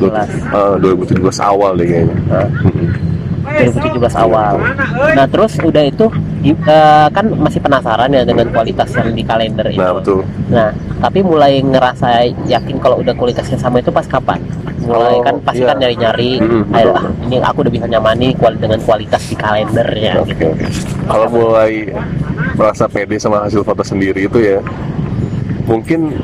2017 0.00 0.08
Eh, 0.48 0.74
2017 0.80 1.20
awal 1.42 1.76
deh 1.76 1.86
kayaknya 1.86 2.16
Hah? 2.28 2.48
Mm-mm. 3.48 3.96
2017 3.96 4.24
awal. 4.24 4.54
Nah 5.16 5.26
terus 5.26 5.52
udah 5.58 5.84
itu 5.84 6.06
eh, 6.44 7.08
kan 7.08 7.24
masih 7.34 7.60
penasaran 7.60 8.12
ya 8.12 8.22
dengan 8.22 8.46
kualitas 8.52 8.92
yang 8.94 9.10
di 9.10 9.22
kalender 9.24 9.66
itu. 9.72 9.80
nah 9.80 9.92
betul 9.96 10.20
Nah 10.52 10.68
tapi 10.98 11.22
mulai 11.22 11.62
ngerasa 11.62 12.26
yakin 12.46 12.76
kalau 12.82 13.00
udah 13.00 13.14
kualitasnya 13.14 13.58
sama 13.58 13.80
itu 13.80 13.88
pas 13.88 14.06
kapan? 14.06 14.42
Mulai 14.82 15.20
Oh, 15.20 15.24
kan 15.24 15.34
pasti 15.44 15.62
iya. 15.62 15.68
kan 15.68 15.76
nyari-nyari. 15.78 16.32
Mm, 16.40 16.62
Ayo 16.72 16.90
ah, 16.96 17.04
ini 17.28 17.36
aku 17.44 17.60
udah 17.60 17.72
bisa 17.72 17.86
nyamani 17.86 18.32
kuali 18.34 18.56
dengan 18.56 18.80
kualitas 18.80 19.20
di 19.28 19.36
kalendernya. 19.36 20.12
Oke, 20.22 20.32
gitu. 20.32 20.48
Kalau 21.04 21.26
mulai 21.28 21.92
merasa 22.56 22.88
pede 22.88 23.20
sama 23.20 23.44
hasil 23.44 23.60
foto 23.62 23.84
sendiri 23.84 24.24
itu 24.24 24.40
ya, 24.40 24.58
mungkin 25.68 26.16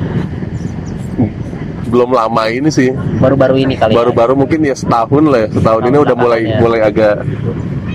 belum 1.95 2.11
lama 2.11 2.43
ini 2.51 2.67
sih. 2.67 2.91
Baru-baru 3.23 3.55
ini 3.63 3.79
kali. 3.79 3.95
ya. 3.95 4.03
Baru-baru 4.03 4.35
mungkin 4.35 4.59
ya 4.67 4.75
setahun 4.75 5.23
lah 5.31 5.47
ya. 5.47 5.49
Setahun 5.55 5.83
ini 5.87 5.97
udah 6.03 6.15
mulai 6.19 6.41
ya. 6.43 6.59
mulai 6.59 6.79
agak 6.83 7.23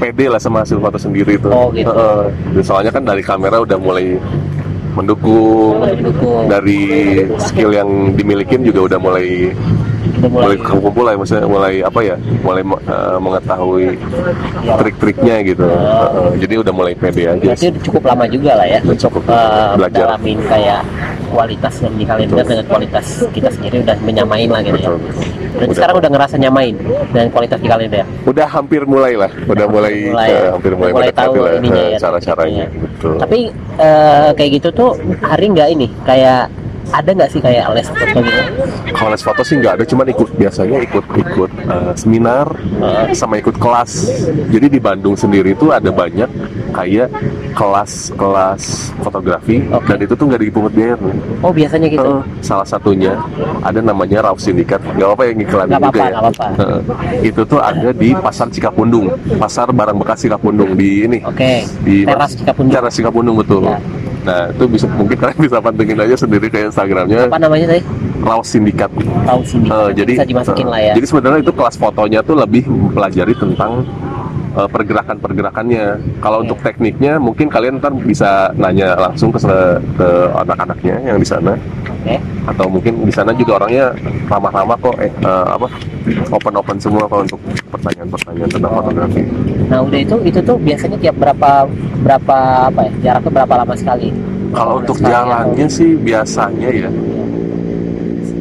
pede 0.01 0.33
lah 0.33 0.41
sama 0.41 0.65
hasil 0.65 0.81
foto 0.81 0.97
sendiri 0.97 1.37
itu. 1.37 1.53
Oh, 1.53 1.69
gitu. 1.77 1.93
Dan 2.57 2.65
soalnya 2.65 2.89
kan 2.89 3.05
dari 3.05 3.21
kamera 3.21 3.61
udah 3.61 3.77
mulai 3.77 4.17
mendukung. 4.97 5.85
Mendukung. 5.85 6.49
Dari 6.49 6.81
skill 7.37 7.77
yang 7.77 8.17
dimilikin 8.17 8.65
juga 8.65 8.89
udah 8.89 8.99
mulai 8.99 9.53
Udah 10.21 10.29
mulai. 10.29 10.45
mulai 10.45 10.59
kumpul 10.61 11.03
lah, 11.03 11.15
maksudnya 11.17 11.47
mulai 11.47 11.75
apa 11.81 12.01
ya, 12.01 12.17
mulai 12.41 12.63
eh, 12.63 13.19
mengetahui 13.19 13.89
Ya. 14.61 14.77
trik-triknya 14.77 15.37
gitu. 15.43 15.65
Heeh. 15.65 16.29
Jadi 16.39 16.55
udah 16.61 16.73
mulai 16.73 16.93
pede 16.93 17.25
aja. 17.27 17.41
Berarti 17.41 17.67
udah 17.73 17.83
cukup 17.83 18.03
lama 18.05 18.25
juga 18.29 18.53
lah 18.55 18.67
ya 18.69 18.79
Udah 18.85 18.99
cukup 19.01 19.23
eh, 19.25 19.69
belajar. 19.75 20.05
mendalamin 20.05 20.39
kayak 20.45 20.81
kualitas 21.31 21.75
yang 21.81 21.95
di 21.95 22.05
kalender 22.05 22.43
dengan 22.43 22.67
kualitas 22.67 23.07
kita 23.31 23.49
sendiri 23.49 23.77
udah 23.81 23.97
menyamain 24.03 24.49
lah 24.51 24.61
gitu 24.61 24.77
ya. 24.77 24.89
Betul. 24.91 24.99
Berarti 25.51 25.57
Udah. 25.65 25.75
sekarang 25.75 25.97
udah 25.99 26.11
ngerasa 26.11 26.35
nyamain 26.37 26.75
dengan 27.11 27.29
kualitas 27.31 27.59
di 27.59 27.69
kalender. 27.69 28.05
udah 28.23 28.47
hampir 28.47 28.83
mulai 28.85 29.13
lah 29.17 29.31
udah 29.47 29.67
mulai, 29.67 29.95
mulai, 30.07 30.31
eh, 30.31 30.49
hampir 30.49 30.73
mulai, 30.75 30.93
mulai 30.93 31.09
mendekati 31.09 31.27
tahu 31.27 31.35
lah 31.41 31.53
ininya 31.57 31.83
eh, 31.83 31.91
ya, 31.91 31.99
cara-caranya 31.99 32.65
betul 32.71 33.15
Tapi 33.19 33.39
eh, 33.77 34.29
kayak 34.37 34.51
gitu 34.55 34.69
tuh 34.71 34.91
hari 35.21 35.47
nggak 35.51 35.69
ini 35.73 35.87
kayak 36.05 36.43
ada 36.91 37.11
nggak 37.15 37.31
sih 37.31 37.41
kayak 37.41 37.65
les 37.73 37.87
foto 37.89 38.19
gitu? 38.23 38.41
kalau 38.95 39.11
les 39.15 39.23
foto 39.23 39.43
sih 39.47 39.57
nggak 39.59 39.73
ada 39.81 39.85
cuman 39.87 40.07
ikut 40.11 40.29
biasanya 40.35 40.79
ikut 40.83 41.05
ikut 41.17 41.51
eh, 41.67 41.93
seminar 41.95 42.47
Heeh. 42.83 43.15
sama 43.15 43.39
ikut 43.39 43.57
kelas 43.57 44.11
jadi 44.51 44.67
di 44.67 44.81
Bandung 44.83 45.15
sendiri 45.15 45.55
tuh 45.55 45.71
ada 45.71 45.91
banyak 45.91 46.29
kayak 46.71 47.11
kelas 47.55 48.15
kelas 48.15 48.95
fotografi 49.03 49.63
Oke. 49.75 49.91
dan 49.91 49.99
itu 50.07 50.15
tuh 50.15 50.25
nggak 50.31 50.41
dipungut 50.41 50.73
biaya. 50.73 50.95
Oh 51.43 51.51
biasanya 51.51 51.87
gitu. 51.91 52.03
Heeh. 52.03 52.23
salah 52.43 52.67
satunya 52.67 53.19
ada 53.63 53.83
namanya 53.83 54.31
Rauf 54.31 54.39
Sindikat 54.39 54.79
nggak 54.95 55.07
apa-apa 55.07 55.25
yang 55.31 55.39
iklan 55.43 55.67
Nggak 55.67 55.81
juga 55.83 55.91
apa-apa, 55.91 56.07
ya 56.07 56.19
apa-apa. 56.19 56.47
Heeh. 56.59 56.81
itu 57.27 57.41
tuh 57.47 57.61
ada 57.61 57.89
di 57.91 58.11
pasar 58.15 58.47
Cikapundung 58.51 59.07
pasar 59.39 59.71
barang 59.71 59.99
bekas 59.99 60.19
Cikapundung 60.23 60.75
di 60.75 61.07
ini 61.07 61.19
Oke. 61.27 61.67
di 61.83 62.07
Teras 62.07 62.33
Cikapundung. 62.39 62.75
Teras 62.75 62.93
Cikapundung 62.95 63.37
betul. 63.39 63.63
Ya. 63.67 63.79
Nah 64.21 64.53
itu 64.53 64.65
bisa 64.69 64.87
mungkin 64.93 65.17
kalian 65.17 65.41
bisa 65.41 65.57
pantengin 65.65 65.97
aja 65.97 66.17
sendiri 66.17 66.47
kayak 66.53 66.73
Instagramnya 66.73 67.29
Apa 67.29 67.41
namanya 67.41 67.67
tadi? 67.73 67.83
Raus 68.21 68.53
Sindikat. 68.53 68.91
Tahu 69.01 69.41
sini. 69.49 69.67
Eh, 69.73 69.91
jadi 69.97 70.13
bisa 70.21 70.29
dimasukin 70.29 70.67
eh, 70.69 70.71
lah 70.71 70.81
ya. 70.81 70.93
Jadi 70.93 71.07
sebenarnya 71.09 71.41
itu 71.41 71.53
kelas 71.57 71.77
fotonya 71.81 72.21
tuh 72.21 72.37
lebih 72.37 72.69
mempelajari 72.69 73.33
tentang 73.33 73.89
eh, 74.57 74.69
pergerakan-pergerakannya. 74.69 75.85
Kalau 76.19 76.39
Oke. 76.41 76.45
untuk 76.49 76.59
tekniknya 76.65 77.19
mungkin 77.21 77.47
kalian 77.51 77.79
ntar 77.79 77.93
bisa 77.95 78.51
nanya 78.57 78.97
langsung 78.99 79.31
ke, 79.35 79.41
ke 79.97 80.09
anak-anaknya 80.35 80.97
yang 81.05 81.19
di 81.19 81.27
sana 81.27 81.55
Oke. 81.87 82.17
atau 82.49 82.67
mungkin 82.69 83.05
di 83.05 83.13
sana 83.13 83.31
juga 83.37 83.63
orangnya 83.63 83.93
ramah-ramah 84.29 84.77
kok 84.81 84.97
eh, 85.01 85.13
eh, 85.13 85.47
apa 85.55 85.67
open-open 86.33 86.77
semua 86.81 87.05
kalau 87.07 87.23
untuk 87.25 87.41
pertanyaan-pertanyaan 87.71 88.51
tentang 88.51 88.73
fotografi. 88.73 89.23
Nah 89.69 89.79
udah 89.85 89.99
itu 90.01 90.17
itu 90.27 90.39
tuh 90.43 90.57
biasanya 90.59 90.97
tiap 90.99 91.17
berapa 91.21 91.69
berapa 92.03 92.37
apa 92.73 92.81
ya 92.89 92.93
jaraknya 93.11 93.31
berapa 93.43 93.55
lama 93.65 93.75
sekali? 93.77 94.09
Kalau 94.51 94.83
untuk 94.83 94.99
jalannya 94.99 95.67
sih 95.71 95.95
biasanya 95.95 96.69
ya 96.75 96.91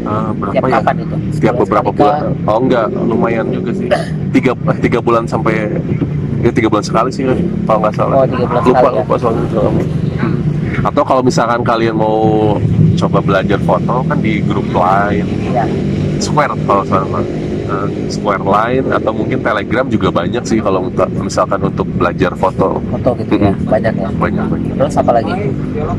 eh, 0.05 0.29
berapa 0.37 0.65
ya? 0.67 0.73
kapan 0.79 0.95
itu? 1.03 1.15
Tiap 1.15 1.55
Sebulan 1.55 1.59
beberapa 1.65 1.89
bulan. 1.91 2.19
Oh 2.47 2.57
enggak, 2.59 2.87
lumayan 2.93 3.45
juga 3.51 3.71
sih. 3.75 3.87
Tiga 4.35 4.51
eh, 4.55 4.77
tiga 4.79 4.99
bulan 4.99 5.23
sampai 5.25 5.79
ya 6.39 6.51
tiga 6.55 6.67
bulan 6.71 6.85
sekali 6.85 7.09
sih 7.11 7.27
kalau 7.67 7.79
nggak 7.83 7.95
salah. 7.95 8.15
Oh, 8.21 8.25
tiga 8.27 8.45
bulan 8.47 8.63
lupa 8.63 8.75
sekali 8.79 8.95
ya. 8.95 9.01
lupa 9.03 9.15
soalnya. 9.19 9.43
Hmm. 10.19 10.37
Atau 10.79 11.03
kalau 11.03 11.21
misalkan 11.23 11.61
kalian 11.65 11.95
mau 11.97 12.19
coba 12.95 13.19
belajar 13.23 13.59
foto 13.63 14.03
kan 14.07 14.17
di 14.19 14.43
grup 14.43 14.67
lain, 14.71 15.25
Ya. 15.51 15.65
Square 16.19 16.55
kalau 16.67 16.83
salah. 16.83 17.23
Eh, 17.69 17.87
Square 18.09 18.41
Line 18.41 18.85
atau 18.89 19.11
mungkin 19.11 19.37
Telegram 19.39 19.85
juga 19.85 20.09
banyak 20.09 20.41
sih 20.41 20.57
kalau 20.57 20.81
untuk- 20.83 21.05
misalkan 21.15 21.61
untuk 21.61 21.85
belajar 21.91 22.33
foto 22.33 22.81
Foto 22.89 23.09
gitu 23.15 23.37
ya 23.37 23.53
Mm-mm. 23.53 23.69
banyak 23.69 23.93
ya. 23.95 24.09
banyak 24.11 24.45
banyak. 24.47 24.73
Terus 24.75 24.95
apa 24.95 25.11
lagi? 25.13 25.31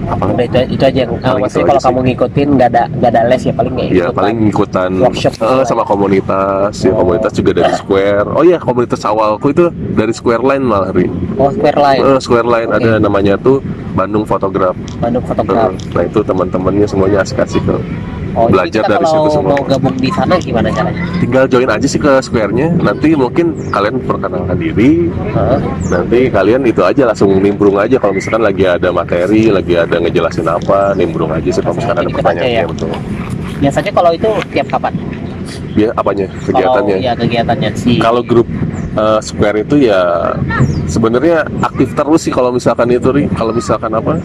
Apa? 0.05 0.25
Udah 0.27 0.45
itu, 0.45 0.59
itu 0.69 0.83
aja 0.83 0.99
yang 1.01 1.13
uh, 1.17 1.37
maksudnya 1.39 1.67
kalau 1.69 1.81
kamu 1.81 1.99
ngikutin 2.05 2.49
nggak 2.51 2.69
ada 2.69 2.83
nggak 2.91 3.11
ada 3.11 3.21
les 3.25 3.43
ya 3.45 3.53
paling 3.53 3.73
nggak 3.73 3.89
Ya 3.93 4.07
paling 4.11 4.37
lah. 4.37 4.51
ikutan 4.51 4.91
Workshop 4.99 5.35
lah 5.39 5.63
sama 5.63 5.83
ya. 5.83 5.87
komunitas 5.87 6.73
ya 6.77 6.91
Oh. 6.91 6.97
komunitas 6.99 7.33
juga 7.33 7.51
dari 7.55 7.73
Square. 7.73 8.27
Oh 8.31 8.43
iya 8.43 8.59
komunitas 8.59 9.01
awalku 9.01 9.47
itu 9.49 9.65
dari 9.93 10.11
Square 10.11 10.43
Line 10.43 10.65
malah 10.65 10.91
Ri. 10.91 11.07
Oh 11.37 11.51
Square 11.51 11.79
Line, 11.79 12.01
Eh, 12.03 12.19
Square 12.19 12.49
Line 12.49 12.69
Oke. 12.69 12.79
ada 12.81 12.91
namanya 12.99 13.35
tuh 13.37 13.63
Bandung 13.91 14.25
Fotograf. 14.25 14.75
Bandung 14.99 15.23
Fotograf. 15.23 15.71
Eh, 15.71 15.93
Nah 15.93 16.03
itu 16.05 16.19
teman-temannya 16.21 16.85
semuanya 16.85 17.23
asik-asik 17.23 17.63
tuh. 17.65 17.79
Oh 18.39 18.47
belajar 18.47 18.87
dari 18.87 19.03
situ 19.03 19.29
semua. 19.35 19.59
mau 19.59 19.63
gabung 19.67 19.97
di 19.99 20.11
sana 20.15 20.35
gimana 20.39 20.69
caranya? 20.71 21.03
Tinggal 21.19 21.45
join 21.51 21.67
aja 21.67 21.87
sih 21.87 21.99
ke 21.99 22.13
Square-nya. 22.23 22.71
Nanti 22.79 23.19
mungkin 23.19 23.59
kalian 23.75 23.97
perkenalkan 24.07 24.57
diri. 24.59 25.11
Heeh. 25.11 25.59
Nanti 25.91 26.19
kalian 26.31 26.63
itu 26.63 26.83
aja 26.87 27.03
langsung 27.11 27.35
nimbrung 27.43 27.75
aja 27.75 27.99
kalau 27.99 28.15
misalkan 28.15 28.43
lagi 28.47 28.65
ada 28.71 28.89
materi, 28.95 29.51
lagi 29.51 29.75
ada 29.75 29.97
ngejelasin 29.99 30.47
apa, 30.47 30.95
nimbrung 30.95 31.35
aja 31.35 31.49
sih 31.51 31.63
kalau 31.63 31.75
misalkan 31.75 32.07
ada 32.07 32.11
pertanyaan 32.11 32.51
ya. 32.51 32.63
ya 32.63 32.67
betul. 32.71 32.91
Biasanya 33.61 33.93
kalau 33.93 34.11
itu 34.15 34.31
tiap 34.55 34.67
kapan? 34.71 34.93
Biar 35.75 35.91
apanya 35.95 36.27
kegiatannya? 36.47 36.97
Kalau 36.97 37.07
ya 37.07 37.13
kegiatannya 37.19 37.71
sih. 37.75 37.97
Kalau 37.99 38.23
grup 38.23 38.47
uh, 38.95 39.19
Square 39.19 39.67
itu 39.67 39.91
ya 39.91 40.33
sebenarnya 40.87 41.47
aktif 41.63 41.95
terus 41.95 42.21
sih 42.27 42.33
kalau 42.33 42.55
misalkan 42.55 42.91
itu 42.95 43.11
Ri. 43.11 43.25
Kalau 43.35 43.53
misalkan 43.55 43.91
apa? 43.95 44.19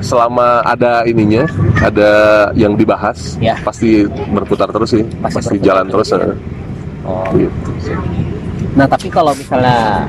Selama 0.00 0.62
ada 0.62 1.02
ininya, 1.02 1.44
ada 1.78 2.10
yang 2.52 2.74
dibahas, 2.74 3.34
Ya. 3.38 3.58
pasti 3.60 4.04
berputar 4.30 4.68
terus 4.68 4.90
sih, 4.90 5.02
Pasti 5.18 5.36
pasti, 5.40 5.56
jalan 5.58 5.86
terus 5.86 6.08
terus. 6.08 6.22
ya. 6.22 6.28
eh. 6.28 6.38
Oh. 7.04 7.24
Gitu. 7.32 7.70
Nah 8.74 8.84
tapi 8.84 9.08
kalau 9.08 9.32
misalnya 9.32 10.04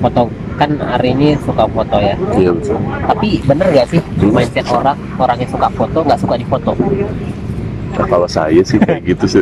foto 0.00 0.26
kan 0.54 0.70
hari 0.78 1.10
ini 1.12 1.34
suka 1.40 1.66
foto 1.66 1.96
ya. 1.98 2.14
Iya 2.32 2.50
betul. 2.52 2.78
Tapi 3.04 3.28
bener 3.44 3.66
gak 3.72 3.86
sih 3.88 4.00
Hmm. 4.14 4.30
mindset 4.30 4.66
orang 4.66 4.96
orang 5.16 5.36
yang 5.36 5.50
suka 5.50 5.68
foto 5.70 5.98
nggak 6.00 6.20
suka 6.20 6.34
di 6.34 6.46
foto? 6.46 6.70
Nah, 7.94 8.06
kalau 8.06 8.26
saya 8.26 8.60
sih 8.60 8.76
kayak 8.76 9.00
gitu 9.10 9.24
sih. 9.24 9.40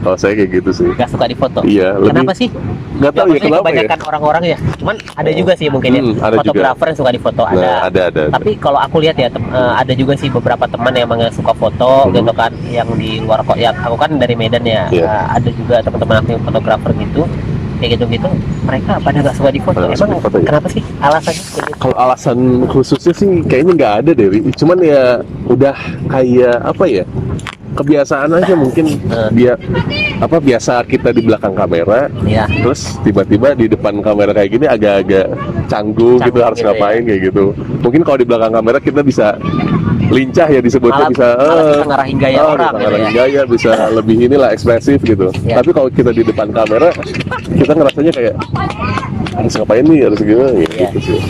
Kalau 0.00 0.16
saya 0.16 0.32
kayak 0.34 0.50
gitu 0.54 0.70
sih. 0.72 0.88
Nggak 0.88 1.10
suka 1.10 1.24
di 1.26 1.34
foto? 1.34 1.58
Iya, 1.62 1.88
lebih 1.96 2.10
Kenapa 2.14 2.32
sih? 2.32 2.48
nggak 2.98 3.12
tahu 3.14 3.26
ya 3.28 3.38
kenapa 3.38 3.58
ya. 3.62 3.62
kebanyakan 3.70 4.00
orang-orang 4.04 4.42
ya. 4.44 4.58
Cuman 4.74 4.96
ada 5.12 5.30
juga 5.30 5.52
sih 5.54 5.66
mungkin 5.68 5.90
ya 5.92 6.00
Hmm, 6.00 6.14
ada 6.16 6.36
juga. 6.36 6.38
fotografer 6.40 6.86
yang 6.86 6.98
suka 6.98 7.10
di 7.10 7.20
foto 7.20 7.42
ada. 7.42 7.58
Nah, 7.58 7.78
ada 7.84 8.00
ada. 8.08 8.22
ada. 8.26 8.34
Tapi 8.34 8.50
kalau 8.56 8.78
aku 8.78 8.96
lihat 8.98 9.16
ya 9.16 9.28
eh, 9.28 9.72
ada 9.76 9.92
juga 9.92 10.12
sih 10.14 10.28
beberapa 10.28 10.64
teman 10.64 10.92
yang 10.92 11.06
emang 11.06 11.20
suka 11.30 11.52
foto 11.52 11.90
Hmm. 12.00 12.12
gitu 12.12 12.32
kan 12.32 12.50
yang 12.66 12.88
di 12.94 13.18
luar 13.18 13.42
kok 13.42 13.54
yang 13.56 13.74
aku 13.76 13.94
kan 13.94 14.10
dari 14.14 14.34
Medan 14.34 14.62
ya. 14.62 14.86
Iya. 14.88 15.04
Eh, 15.04 15.24
ada 15.32 15.48
juga 15.48 15.76
teman-teman 15.80 16.16
aku 16.18 16.28
yang 16.32 16.42
fotografer 16.42 16.90
gitu 16.96 17.22
kayak 17.78 17.94
gitu-gitu 17.94 18.26
mereka 18.66 18.98
pada 18.98 19.16
nggak 19.16 19.34
suka 19.34 19.50
di 19.54 19.60
foto. 19.60 19.78
Pada 19.78 19.94
Emang 19.94 20.18
foto, 20.18 20.36
ya? 20.36 20.44
kenapa 20.44 20.66
sih 20.66 20.82
alasannya? 20.98 21.38
seperti 21.40 21.70
itu? 21.70 21.78
Kalau 21.78 21.96
alasan 21.96 22.38
khususnya 22.66 23.12
sih 23.14 23.28
kayaknya 23.44 23.72
nggak 23.76 23.94
ada 23.96 24.10
deh. 24.12 24.28
Cuman 24.52 24.78
ya 24.82 25.02
udah 25.46 25.76
kayak 26.10 26.56
apa 26.64 26.84
ya? 26.84 27.04
Kebiasaan 27.78 28.30
aja 28.34 28.54
mungkin 28.54 28.98
Eh. 29.06 29.28
dia 29.32 29.54
apa 30.18 30.36
biasa 30.36 30.82
kita 30.82 31.14
di 31.14 31.22
belakang 31.22 31.54
kamera 31.54 32.10
Ya. 32.22 32.50
terus 32.50 32.98
tiba-tiba 33.00 33.54
di 33.54 33.66
depan 33.66 34.02
kamera 34.02 34.34
kayak 34.34 34.50
gini 34.50 34.66
agak-agak 34.66 35.30
canggung, 35.66 36.18
gitu 36.18 36.26
Canggung 36.34 36.42
harus 36.44 36.58
gitu 36.58 36.66
ngapain 36.68 37.02
kayak 37.04 37.20
gitu 37.24 37.44
mungkin 37.78 38.00
kalau 38.02 38.18
di 38.18 38.26
belakang 38.26 38.52
kamera 38.52 38.78
kita 38.78 39.00
bisa 39.00 39.38
lincah 40.08 40.48
ya 40.48 40.58
disebutnya 40.58 40.98
Malah- 40.98 41.12
bisa 41.12 41.28
malah 41.30 41.54
eh, 41.54 41.68
bisa 41.68 41.84
ngarahin 41.86 42.16
gaya 42.18 42.36
ah, 42.36 42.46
orang 42.48 42.58
gitu 42.66 42.78
ngarahin 42.80 43.04
ya. 43.04 43.12
gaya 43.14 43.40
bisa 43.46 43.70
lebih 43.92 44.16
inilah 44.20 44.48
ekspresif 44.50 44.98
gitu 45.00 45.26
Ya. 45.44 45.56
tapi 45.56 45.70
kalau 45.70 45.88
kita 45.88 46.10
di 46.10 46.22
depan 46.22 46.48
kamera 46.50 46.88
kita 47.54 47.72
ngerasanya 47.72 48.12
kayak 48.12 48.34
harus 49.38 49.54
ngapain 49.54 49.84
nih 49.86 50.00
harus 50.02 50.20
gimana 50.20 50.50
ya, 50.50 50.66
Ya. 50.66 50.66
gitu 50.90 50.98
sih. 50.98 51.20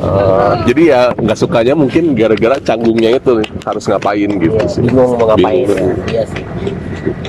Eh, 0.00 0.52
jadi 0.64 0.82
ya 0.82 1.00
nggak 1.12 1.38
sukanya 1.38 1.74
mungkin 1.76 2.16
gara-gara 2.16 2.56
canggungnya 2.58 3.20
itu 3.20 3.32
harus 3.62 3.84
ngapain 3.84 4.30
gitu 4.32 4.56
sih. 4.64 4.80
bingung 4.80 5.20
mau 5.20 5.28
ngapain. 5.28 5.68
Bingung. 5.68 5.92
iya 6.08 6.24
sih 6.24 6.42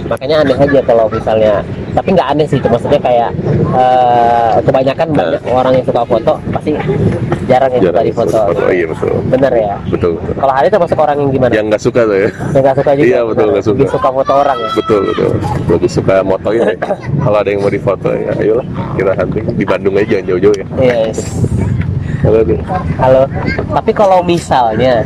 makanya 0.04 0.36
aneh 0.42 0.58
aja 0.58 0.80
kalau 0.84 1.06
misalnya 1.08 1.64
tapi 1.92 2.10
nggak 2.12 2.28
aneh 2.30 2.46
sih 2.46 2.58
itu 2.58 2.68
maksudnya 2.68 3.00
kayak 3.00 3.30
eh, 3.72 4.54
kebanyakan 4.62 5.08
Nah. 5.12 5.18
banyak 5.18 5.42
orang 5.46 5.74
yang 5.74 5.86
suka 5.86 6.02
foto 6.04 6.34
pasti 6.50 6.72
jarang 7.46 7.72
yang 7.72 7.84
suka 7.86 8.02
di 8.02 8.14
foto 8.14 8.38
foto. 8.48 8.64
Iya 8.68 8.86
betul. 8.88 9.12
bener 9.28 9.52
ya 9.54 9.74
Betul, 9.86 10.12
betul. 10.16 10.34
kalau 10.38 10.54
hari 10.54 10.68
termasuk 10.68 10.98
orang 10.98 11.18
yang 11.18 11.30
gimana 11.30 11.52
Yang 11.52 11.66
nggak 11.68 11.84
suka 11.84 12.02
tuh 12.02 12.16
ya. 12.16 12.30
yang 12.48 12.64
nggak 12.64 12.78
suka 12.78 12.92
juga 12.94 13.06
Iya, 13.06 13.20
betul, 13.26 13.46
nggak 13.50 13.64
suka. 13.64 13.76
Lebih 13.76 13.90
suka 13.90 14.10
foto 14.10 14.32
orang 14.34 14.58
ya 14.58 14.70
Betul, 14.74 15.00
betul. 15.06 15.30
Lebih 15.68 15.90
suka 15.90 16.16
motoin 16.22 16.62
ya. 16.62 16.76
Kalau 17.18 17.38
ada 17.38 17.50
yang 17.50 17.60
mau 17.60 17.72
difoto 17.72 18.10
ya, 18.10 18.32
ayolah 18.36 18.68
kita 18.94 19.12
hunting 19.14 19.46
di 19.52 19.66
Bandung 19.66 19.94
aja 19.94 20.08
jangan 20.10 20.26
jauh-jauh 20.30 20.56
ya. 20.56 20.66
Yes. 20.78 21.18
Halo 22.22 22.40
nih. 22.44 22.60
halo 22.96 23.22
tapi 23.68 23.92
kalau 23.92 24.22
misalnya 24.22 25.02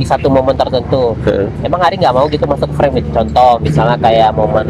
di 0.00 0.08
satu 0.08 0.26
momen 0.26 0.56
tertentu. 0.56 1.12
Heeh. 1.22 1.44
emang 1.60 1.76
hari 1.78 2.00
nggak 2.00 2.10
mau 2.10 2.24
gitu 2.26 2.48
masuk 2.48 2.72
frame 2.72 2.96
gitu 2.96 3.12
contoh 3.12 3.60
misalnya 3.60 4.00
kayak 4.00 4.32
momen 4.32 4.64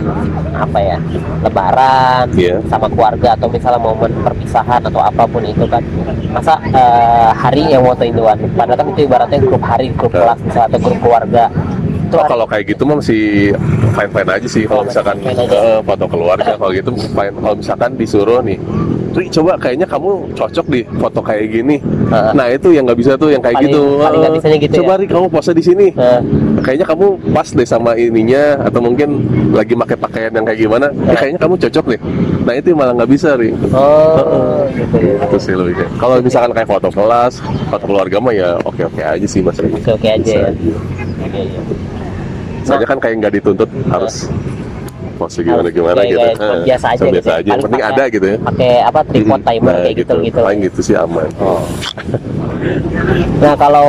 apa 0.53 0.79
ya 0.81 0.99
lebaran 1.41 2.27
Iya. 2.35 2.59
sama 2.67 2.91
keluarga 2.91 3.39
atau 3.39 3.47
misalnya 3.47 3.79
momen 3.79 4.11
perpisahan 4.21 4.83
atau 4.83 4.99
apa 4.99 5.23
pun 5.25 5.43
itu 5.43 5.63
kan. 5.65 5.83
Masa 6.31 6.59
eh, 6.67 7.31
hari 7.33 7.71
yang 7.71 7.83
fotoin 7.83 8.11
doang 8.13 8.39
padahal 8.53 8.77
kan 8.77 8.87
itu 8.91 9.01
ibaratnya 9.07 9.39
grup 9.39 9.63
hari 9.63 9.87
grup 9.95 10.11
Iya. 10.11 10.21
kelas 10.27 10.39
misalnya 10.43 10.69
atau 10.69 10.81
grup 10.83 10.99
keluarga. 11.01 11.45
Itu 12.11 12.19
Oh, 12.19 12.27
kalau 12.27 12.43
kayak 12.43 12.75
gitu 12.75 12.83
mah 12.83 12.99
masih 12.99 13.55
fine 13.95 14.11
fine 14.11 14.29
aja 14.29 14.49
sih. 14.51 14.67
Kalau 14.67 14.83
misalkan 14.83 15.15
Fine 15.23 15.47
eh, 15.47 15.79
foto 15.81 16.05
keluarga 16.11 16.59
kalau 16.59 16.75
gitu 16.75 16.91
fine. 16.99 17.31
Kalau 17.33 17.55
misalkan 17.55 17.91
disuruh 17.95 18.43
nih 18.43 18.59
Ri, 19.11 19.27
coba 19.29 19.59
kayaknya 19.59 19.85
kamu 19.85 20.11
cocok 20.33 20.67
di 20.67 20.81
foto 20.97 21.19
kayak 21.19 21.45
gini. 21.51 21.77
Heeh. 21.83 22.31
Nah 22.31 22.47
itu 22.47 22.71
yang 22.71 22.87
nggak 22.87 22.95
bisa 22.97 23.13
tuh 23.15 23.29
yang 23.29 23.41
kayak 23.41 23.59
Paling- 23.59 23.73
gitu. 23.73 23.83
paling 23.99 24.19
nggak 24.19 24.31
Eh, 24.31 24.37
bisanya 24.39 24.57
gitu 24.61 24.75
coba 24.79 24.93
ya? 24.93 24.97
Ri 24.97 25.07
kamu 25.07 25.27
pose 25.29 25.51
di 25.51 25.63
sini. 25.63 25.87
Eh, 25.91 26.21
Kayaknya 26.61 26.87
kamu 26.87 27.07
pas 27.33 27.49
deh 27.49 27.65
sama 27.65 27.91
ininya 27.97 28.45
atau 28.61 28.79
mungkin 28.79 29.09
lagi 29.51 29.73
pakai 29.75 29.97
pakaian 29.97 30.31
yang 30.31 30.45
kayak 30.45 30.61
gimana. 30.61 30.87
Ya, 31.05 31.17
kayaknya 31.17 31.41
kamu 31.41 31.55
cocok 31.59 31.85
deh. 31.89 32.01
Nah 32.41 32.55
itu 32.55 32.69
malah 32.71 32.93
nggak 32.95 33.11
bisa 33.11 33.29
Ri. 33.35 33.51
oh 33.73 34.63
gitu 34.71 34.97
ya 35.01 35.17
Itu 35.25 35.37
sih. 35.39 35.55
Kalau 35.97 36.15
misalkan 36.21 36.53
kayak 36.53 36.69
foto 36.69 36.89
kelas, 36.89 37.33
foto 37.67 37.85
keluarga 37.85 38.17
mah 38.21 38.31
ya 38.31 38.49
oke 38.61 38.83
oke 38.85 39.01
aja 39.01 39.27
sih 39.27 39.41
mas. 39.41 39.57
oke 39.57 39.91
oke 39.91 40.07
aja 40.07 40.33
ya 40.39 40.51
Iya, 41.27 41.41
iya. 41.43 41.61
Soalnya 42.61 42.87
kan 42.87 42.99
kayak 42.99 43.15
nggak 43.19 43.33
dituntut 43.41 43.71
harus 43.89 44.29
pose 45.21 45.39
gimana 45.41 45.69
gimana 45.69 46.01
Kayak- 46.01 46.11
gitu. 46.11 46.29
Eh, 46.41 46.59
biasa 46.65 46.87
aja 46.87 46.97
cuma 46.97 47.07
gitu 47.07 47.15
biasa 47.15 47.29
ya. 47.29 47.37
aja. 47.37 47.51
Yang 47.51 47.61
penting 47.63 47.83
ada 47.85 48.03
gitu 48.09 48.27
ya. 48.27 48.37
pakai 48.41 48.73
apa 48.81 49.01
tripod 49.05 49.41
timer 49.43 49.69
Nah, 49.71 49.81
kayak 49.83 49.97
gitu 49.99 50.13
gitu 50.23 50.41
Paling 50.41 50.61
gitu 50.65 50.81
sih 50.81 50.97
aman. 50.97 51.29
Oh. 51.39 51.61
Nah 53.39 53.55
kalau 53.55 53.89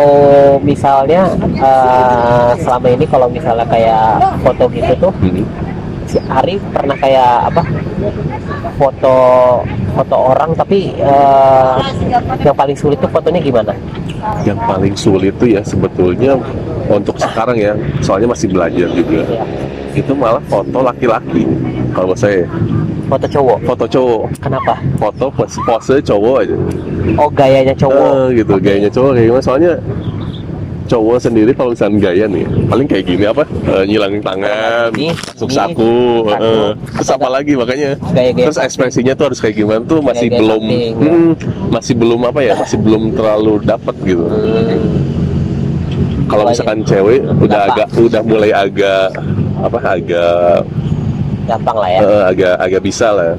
misalnya 0.61 1.21
eh, 1.41 2.51
selama 2.57 2.87
ini 2.89 3.05
kalau 3.05 3.27
misalnya 3.27 3.63
kayak 3.65 4.05
foto 4.41 4.63
gitu 4.69 4.93
tuh 4.99 5.13
Hmm. 5.17 5.43
si 6.05 6.17
Ari 6.21 6.55
pernah 6.69 6.97
kayak 6.97 7.31
apa 7.47 7.61
foto 8.73 9.15
foto 9.91 10.15
orang 10.17 10.51
tapi 10.53 10.95
eh, 10.95 11.75
yang 12.39 12.53
paling 12.53 12.75
sulit 12.75 12.97
tuh 12.97 13.07
fotonya 13.07 13.39
gimana? 13.39 13.73
Yang 14.43 14.59
paling 14.61 14.95
sulit 14.95 15.33
tuh 15.35 15.49
ya 15.49 15.61
sebetulnya 15.61 16.37
untuk 16.87 17.15
sekarang 17.17 17.57
ya, 17.57 17.73
soalnya 17.99 18.29
masih 18.29 18.47
belajar 18.47 18.87
juga. 18.91 19.21
Ya, 19.25 19.43
Itu 19.91 20.13
malah 20.15 20.43
foto 20.47 20.79
laki-laki. 20.79 21.43
Kalau 21.91 22.11
menurut 22.11 22.19
saya, 22.19 22.47
foto 23.11 23.25
cowok. 23.27 23.57
foto 23.67 23.85
cowok, 23.85 24.21
Kenapa? 24.39 24.73
foto 24.95 25.25
pose, 25.35 25.59
pose 25.67 25.95
cowok 25.99 26.35
aja. 26.47 26.55
Oh 27.19 27.27
gayanya 27.27 27.75
cowok. 27.75 28.11
Eh, 28.31 28.39
gitu, 28.39 28.53
gayanya 28.57 28.87
cowok 28.87 29.11
kayak 29.11 29.27
gimana? 29.27 29.43
Soalnya 29.43 29.73
cowok 30.87 31.23
sendiri 31.23 31.51
kalau 31.55 31.71
misalnya 31.71 31.99
gaya 32.03 32.25
nih, 32.27 32.43
paling 32.67 32.87
kayak 32.87 33.03
gini 33.07 33.23
apa? 33.23 33.43
Eh, 33.63 33.83
nyilangin 33.87 34.19
tangan, 34.19 34.91
Ini, 34.91 35.11
masuk 35.15 35.47
ini, 35.47 35.59
eh, 36.35 36.71
terus 36.99 37.09
apa 37.11 37.27
lagi 37.31 37.53
makanya? 37.55 37.91
Gaya-gaya 38.11 38.45
Terus 38.51 38.59
ekspresinya 38.59 39.13
tuh 39.15 39.25
harus 39.31 39.39
kayak 39.39 39.55
gimana 39.55 39.83
tuh 39.87 39.99
masih 40.03 40.27
Gaya-gaya 40.27 40.39
belum, 40.43 40.63
samping, 40.67 40.91
ya. 40.91 41.11
hmm, 41.11 41.31
masih 41.71 41.93
belum 41.95 42.19
apa 42.27 42.39
ya? 42.43 42.53
Masih 42.59 42.77
belum 42.79 43.03
terlalu 43.15 43.53
dapat 43.63 43.95
gitu. 44.03 44.23
Hmm, 44.27 44.79
Kalau 46.31 46.43
Mulai- 46.47 46.53
misalkan 46.55 46.79
cewek 46.87 47.19
udah 47.37 47.61
Gampang. 47.67 47.75
agak, 47.75 47.87
udah 47.99 48.21
mulai 48.23 48.51
agak 48.55 49.07
apa? 49.59 49.77
Agak 49.83 50.57
gampang 51.43 51.77
lah 51.77 51.89
ya. 51.91 51.99
eh, 51.99 52.23
agak 52.31 52.53
agak 52.57 52.81
bisa 52.81 53.07
lah. 53.11 53.31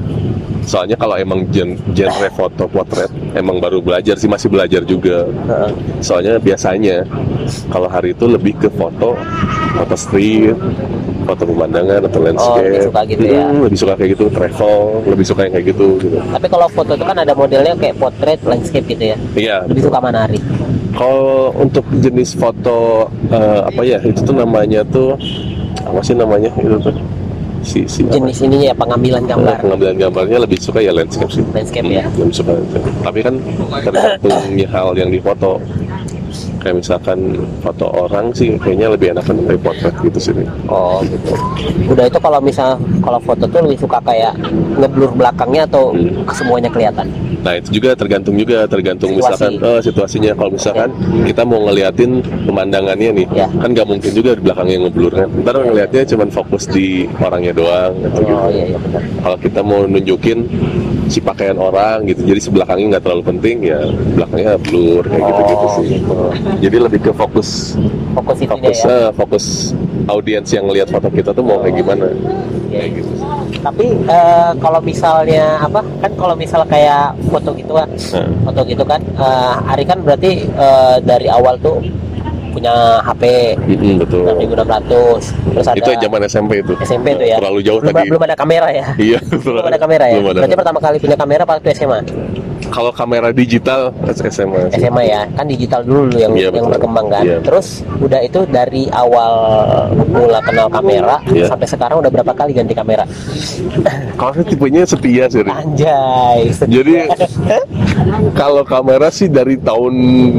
Soalnya 0.63 0.95
kalau 0.95 1.19
emang 1.19 1.43
gen, 1.51 1.75
genre 1.91 2.29
foto 2.31 2.71
potret 2.71 3.11
emang 3.35 3.59
baru 3.59 3.83
belajar 3.83 4.15
sih 4.15 4.31
masih 4.31 4.47
belajar 4.47 4.85
juga. 4.85 5.27
Soalnya 5.99 6.39
biasanya 6.39 7.03
kalau 7.67 7.89
hari 7.89 8.13
itu 8.13 8.29
lebih 8.29 8.55
ke 8.55 8.69
foto 8.71 9.19
foto 9.75 9.97
street, 9.97 10.55
foto 11.25 11.43
pemandangan 11.43 12.07
atau 12.07 12.21
landscape. 12.21 12.63
lebih 12.69 12.87
suka 12.87 13.01
gitu 13.09 13.25
ya. 13.27 13.43
Hmm, 13.43 13.59
lebih 13.65 13.79
suka 13.81 13.93
kayak 13.97 14.11
gitu, 14.15 14.25
travel, 14.31 14.77
lebih 15.03 15.27
suka 15.27 15.41
yang 15.49 15.53
kayak 15.57 15.67
gitu 15.75 15.87
gitu. 15.99 16.17
Tapi 16.21 16.47
kalau 16.47 16.67
foto 16.71 16.93
itu 16.95 17.05
kan 17.09 17.17
ada 17.19 17.33
modelnya 17.35 17.75
kayak 17.75 17.97
portrait, 17.99 18.39
landscape 18.47 18.87
gitu 18.87 19.05
ya. 19.11 19.17
Iya. 19.35 19.57
Lebih 19.67 19.83
suka 19.83 19.99
mana 19.99 20.31
Ari? 20.31 20.39
Kalau 20.93 21.51
untuk 21.57 21.85
jenis 21.99 22.37
foto 22.37 23.09
eh, 23.33 23.61
apa 23.65 23.81
ya 23.83 23.99
itu 24.05 24.21
tuh 24.23 24.37
namanya 24.37 24.85
tuh 24.85 25.17
apa 25.83 26.01
sih 26.05 26.15
namanya 26.15 26.53
itu 26.61 26.77
tuh 26.79 26.95
si 27.63 27.87
si 27.87 28.03
apa? 28.05 28.19
Jenis 28.19 28.39
ininya 28.43 28.67
ya 28.71 28.77
pengambilan 28.77 29.23
gambar. 29.25 29.55
pengambilan 29.63 29.97
gambarnya 29.97 30.39
lebih 30.43 30.59
suka 30.59 30.83
ya 30.83 30.93
landscape 30.93 31.31
sih. 31.31 31.45
Landscape 31.55 31.87
Hmm, 31.87 31.97
ya. 31.97 32.05
Lebih 32.19 32.35
suka 32.35 32.51
landscape. 32.59 32.87
Tapi 33.03 33.19
kan 33.23 33.35
tergantung 33.83 34.37
hal 34.75 34.89
yang 34.99 35.11
difoto. 35.11 35.53
Kayak 36.63 36.77
misalkan 36.79 37.19
foto 37.59 37.87
orang 37.91 38.31
sih 38.31 38.55
kayaknya 38.55 38.87
lebih 38.89 39.11
enakan 39.11 39.35
dari 39.43 39.59
potret 39.59 39.95
gitu 40.01 40.19
sih. 40.21 40.35
Oh 40.65 41.03
gitu. 41.03 41.35
Udah 41.89 42.07
itu 42.07 42.19
kalau 42.19 42.39
misal 42.39 42.69
kalau 43.01 43.19
foto 43.19 43.45
tuh 43.45 43.61
lebih 43.61 43.79
suka 43.79 43.99
kayak 44.01 44.39
ngeblur 44.77 45.11
belakangnya 45.13 45.67
atau 45.67 45.91
Hmm. 45.93 46.23
semuanya 46.31 46.71
kelihatan. 46.71 47.11
Nah 47.43 47.59
itu 47.59 47.75
juga 47.75 47.93
tergantung 47.93 48.39
juga 48.39 48.63
tergantung 48.65 49.11
Situasi. 49.11 49.27
misalkan 49.27 49.53
eh, 49.61 49.81
situasinya 49.83 50.33
kalau 50.33 50.51
misalkan 50.53 50.89
kita 51.27 51.43
mau 51.43 51.59
ngeliatin 51.63 52.11
pemandangannya 52.47 53.11
nih 53.13 53.27
Ya. 53.35 53.51
kan 53.51 53.69
nggak 53.69 53.83
mungkin 53.85 54.11
juga 54.13 54.31
di 54.33 54.43
belakangnya 54.43 54.79
ngeblur 54.81 55.13
kan 55.13 55.29
ntar 55.43 55.55
ngeliatnya 55.59 56.03
cuma 56.07 56.25
fokus 56.29 56.65
di 56.67 56.87
orangnya 57.19 57.51
doang 57.53 57.93
gitu 57.99 58.23
Oh 58.23 58.47
iya 58.47 58.65
iya 58.69 58.79
benar. 58.79 59.03
kalau 59.19 59.37
kita 59.37 59.61
mau 59.61 59.83
nunjukin 59.83 60.39
si 61.07 61.19
pakaian 61.19 61.55
orang 61.55 62.07
gitu 62.07 62.23
jadi 62.23 62.41
sebelakangnya 62.41 62.87
nggak 62.97 63.05
terlalu 63.05 63.25
penting 63.27 63.57
ya 63.65 63.81
belakangnya 64.15 64.55
blur 64.61 65.03
kayak 65.03 65.25
gitu 65.25 65.43
gitu 65.45 65.67
sih 65.73 65.87
gitu. 65.99 66.15
jadi 66.61 66.77
lebih 66.79 67.01
ke 67.01 67.13
fokus 67.13 67.75
Fokus 68.13 68.39
itunya 68.39 68.69
fokus 68.69 68.79
ya. 68.79 68.91
eh, 68.91 69.09
fokus 69.13 69.45
audiens 70.07 70.49
yang 70.49 70.67
lihat 70.69 70.89
foto 70.89 71.09
kita 71.09 71.31
tuh 71.31 71.43
mau 71.43 71.59
kayak 71.59 71.77
gimana 71.77 72.07
Iya. 72.73 72.89
kayak 72.89 72.93
gitu 72.97 73.11
sih. 73.15 73.27
Tapi 73.61 73.87
eh, 74.09 74.51
kalau 74.57 74.81
misalnya 74.81 75.61
apa 75.61 75.81
kan 76.01 76.13
kalau 76.17 76.33
misal 76.33 76.65
kayak 76.65 77.13
foto 77.29 77.53
gitu 77.53 77.73
kan, 77.73 77.85
Nah, 78.17 78.29
foto 78.43 78.61
gitu 78.65 78.81
kan, 78.83 79.01
eh, 79.13 79.71
Ari 79.71 79.85
kan 79.85 79.99
berarti 80.01 80.49
eh, 80.49 80.97
dari 81.05 81.29
awal 81.29 81.61
tuh 81.61 81.77
punya 82.53 83.01
HP 83.03 83.23
mm-mm, 83.59 83.95
betul 84.05 84.23
6600 84.29 85.53
terus 85.57 85.67
ada 85.67 85.79
itu 85.81 85.91
zaman 85.97 86.21
SMP 86.29 86.53
itu 86.61 86.73
SMP 86.85 87.17
tuh 87.17 87.27
ya. 87.27 87.37
terlalu 87.41 87.61
jauh 87.65 87.81
belum, 87.81 87.97
tadi 87.97 88.09
belum 88.13 88.23
ada 88.29 88.37
kamera 88.37 88.69
ya. 88.71 88.87
iya 89.01 89.19
Belum 89.45 89.65
ada 89.67 89.79
kamera 89.81 90.05
ya. 90.09 90.17
Belum 90.19 90.29
ada. 90.33 90.41
Berarti 90.45 90.57
pertama 90.57 90.79
kali 90.79 90.97
punya 91.01 91.17
kamera 91.19 91.43
waktu 91.49 91.69
SMA. 91.75 92.01
Kalau 92.73 92.89
kamera 92.91 93.29
digital 93.31 93.93
SMA 94.09 94.73
sih. 94.73 94.81
SMA 94.81 95.03
ya, 95.05 95.23
kan 95.37 95.45
digital 95.45 95.85
dulu 95.85 96.17
yang 96.17 96.33
Iya, 96.33 96.49
yang 96.49 96.65
betul. 96.67 96.73
berkembang 96.81 97.07
kan. 97.13 97.23
Iya. 97.23 97.39
Terus 97.45 97.85
udah 98.01 98.21
itu 98.25 98.41
dari 98.49 98.89
awal 98.91 99.33
mula 100.09 100.41
kenal 100.41 100.73
kamera 100.73 101.21
Iya. 101.29 101.53
sampai 101.53 101.69
sekarang 101.69 102.01
udah 102.01 102.11
berapa 102.11 102.33
kali 102.33 102.57
ganti 102.57 102.73
kamera? 102.73 103.05
kalau 104.19 104.33
saya 104.33 104.47
tipenya 104.49 104.83
setia 104.89 105.25
sih. 105.29 105.45
Anjay. 105.45 106.49
Jadi 106.65 106.93
kalau 108.41 108.65
kamera 108.65 109.13
sih 109.13 109.29
dari 109.29 109.61
tahun 109.61 109.93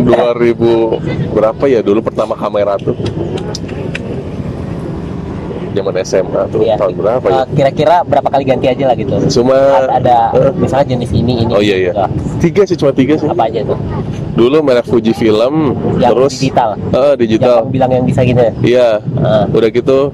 2000 0.09 1.37
berapa 1.37 1.63
ya 1.69 1.79
dulu 1.79 2.01
pertama 2.01 2.33
kamera 2.33 2.75
tuh 2.81 2.97
zaman 5.73 5.93
SMA 6.01 6.41
tuh 6.47 6.61
Iya. 6.61 6.75
tahun 6.77 6.93
berapa 6.95 7.25
ya? 7.25 7.33
Eh, 7.35 7.45
Kira-kira 7.53 7.95
berapa 8.01 8.27
kali 8.29 8.43
ganti 8.43 8.65
aja 8.67 8.83
lah 8.85 8.95
gitu? 8.95 9.13
Cuma 9.31 9.57
ada, 9.75 9.89
ada 9.97 10.17
eh, 10.33 10.51
misalnya 10.53 10.85
jenis 10.89 11.11
ini 11.11 11.33
ini 11.41 11.51
oh 11.51 11.59
iya 11.59 11.75
iya 11.79 11.91
gitu. 11.91 12.05
tiga 12.39 12.61
sih 12.63 12.75
cuma 12.75 12.91
tiga 12.91 13.13
sih 13.15 13.25
apa 13.25 13.43
aja 13.45 13.59
tuh 13.63 13.77
dulu 14.33 14.57
merek 14.61 14.85
Fuji 14.85 15.11
Film 15.11 15.73
yang 15.97 16.11
terus 16.11 16.33
digital 16.35 16.69
eh, 16.77 17.13
digital 17.15 17.55
yang 17.59 17.69
bilang 17.69 17.91
yang 17.91 18.03
bisa 18.03 18.21
gitu 18.21 18.39
ya? 18.39 18.51
iya 18.61 18.87
Ah. 19.15 19.45
udah 19.47 19.69
gitu 19.69 20.09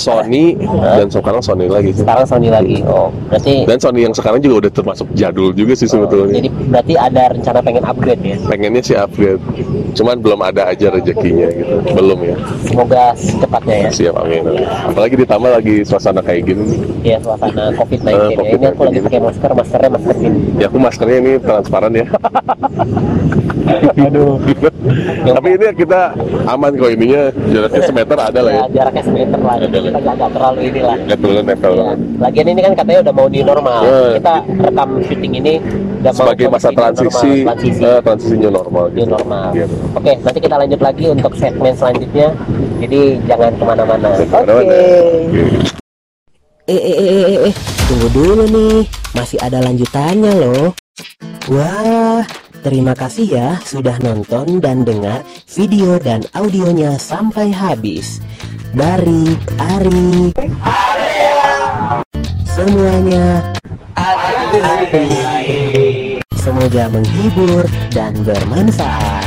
Sony 0.00 0.56
dan 0.96 1.06
sekarang 1.12 1.42
Sony 1.44 1.68
lagi. 1.68 1.92
Sekarang 1.92 2.24
Sony 2.24 2.48
lagi 2.48 2.80
oh. 2.88 3.12
Berarti 3.28 3.68
dan 3.68 3.78
Sony 3.78 4.00
yang 4.08 4.14
sekarang 4.16 4.40
juga 4.40 4.66
udah 4.66 4.72
termasuk 4.72 5.06
jadul 5.12 5.52
juga 5.52 5.76
sih 5.76 5.84
sebetulnya. 5.86 6.40
jadi 6.40 6.48
berarti 6.72 6.94
ada 6.96 7.22
rencana 7.36 7.58
pengen 7.60 7.84
upgrade 7.84 8.22
ya? 8.24 8.36
Pengennya 8.48 8.82
sih 8.82 8.96
upgrade. 8.96 9.42
Cuman 9.92 10.16
belum 10.24 10.40
ada 10.40 10.72
aja 10.72 10.88
rezekinya 10.88 11.48
gitu. 11.52 11.74
Belum 11.92 12.18
ya. 12.24 12.36
Semoga 12.64 13.12
secepatnya 13.14 13.76
ya. 13.86 13.90
Siap 13.92 14.16
amin 14.16 14.42
apalagi 14.90 15.14
ditambah 15.20 15.50
lagi 15.50 15.74
suasana 15.84 16.20
kayak 16.24 16.48
gini. 16.48 16.62
Nih. 16.70 16.80
ya 17.14 17.18
suasana 17.20 17.72
COVID-19 17.76 18.08
Eh, 18.08 18.16
ya. 18.16 18.24
ini 18.24 18.36
COVID-19 18.38 18.64
aku 18.72 18.82
lagi 18.86 19.00
pakai 19.02 19.20
masker 19.20 19.50
maskernya 19.52 19.90
masker 19.90 20.14
gini 20.16 20.38
ya 20.56 20.66
aku 20.70 20.78
maskernya 20.78 21.18
ini 21.20 21.32
transparan 21.42 21.92
ya. 21.92 22.06
Aduh. 24.00 24.40
Tapi 25.22 25.48
ini 25.54 25.66
kita 25.76 26.00
aman 26.48 26.72
kok 26.74 26.90
ininya. 26.90 27.22
Jaraknya 27.50 27.82
semeter 27.86 28.18
ada 28.18 28.40
lah 28.42 28.52
ya. 28.52 28.60
Ya 28.60 28.66
jaraknya 28.82 29.02
semeter 29.06 29.40
lah. 29.40 29.54
Ada 29.60 29.78
lah 29.78 29.89
kita 29.90 29.98
nggak 29.98 30.14
nggak 30.16 30.30
terlalu 30.30 30.60
inilah 30.70 30.96
nggak 31.02 31.18
terlalu 31.18 31.40
nempel 31.42 31.70
Iya. 31.70 31.82
banget 31.82 31.98
Lagian 32.20 32.46
ini 32.46 32.60
kan 32.62 32.72
katanya 32.78 33.00
udah 33.02 33.14
mau 33.16 33.26
new 33.26 33.44
normal. 33.44 33.80
Eh. 33.82 34.10
Kita 34.20 34.34
rekam 34.60 34.88
syuting 35.02 35.32
ini 35.34 35.54
udah 36.00 36.12
mau 36.12 36.20
sebagai 36.22 36.46
masa 36.46 36.68
kondisi 36.70 36.78
new 36.78 37.10
transisi 37.10 37.26
normal, 37.26 37.46
transisi 37.50 37.82
eh, 37.82 38.00
transisi 38.00 38.34
new 38.36 38.50
normal 38.52 38.84
new 38.86 38.96
gitu. 39.02 39.10
normal. 39.10 39.48
Iya. 39.50 39.66
Oke, 39.98 40.12
nanti 40.22 40.38
kita 40.38 40.56
lanjut 40.56 40.80
lagi 40.80 41.04
untuk 41.10 41.32
segmen 41.34 41.72
selanjutnya. 41.74 42.28
Jadi 42.80 43.00
jangan 43.26 43.50
ke 43.52 43.64
mana-mana. 43.66 44.08
Oke. 44.14 44.36
Oke. 44.46 44.80
Eh, 46.70 46.78
eh, 46.78 46.94
eh, 46.94 47.08
eh, 47.26 47.38
eh, 47.50 47.54
tunggu 47.90 48.08
dulu 48.14 48.44
nih, 48.46 48.86
masih 49.10 49.42
ada 49.42 49.58
lanjutannya 49.58 50.32
loh. 50.38 50.70
Wah, 51.50 52.22
terima 52.62 52.94
kasih 52.94 53.26
ya 53.26 53.48
sudah 53.62 53.98
nonton 54.00 54.60
dan 54.62 54.86
dengar 54.86 55.26
video 55.50 55.98
dan 55.98 56.22
audionya 56.32 56.96
sampai 57.00 57.50
habis. 57.50 58.22
Dari 58.70 59.34
Ari, 59.58 60.30
semuanya 62.46 63.50
Semoga 66.40 66.90
menghibur 66.90 67.62
dan 67.92 68.16
bermanfaat. 68.26 69.19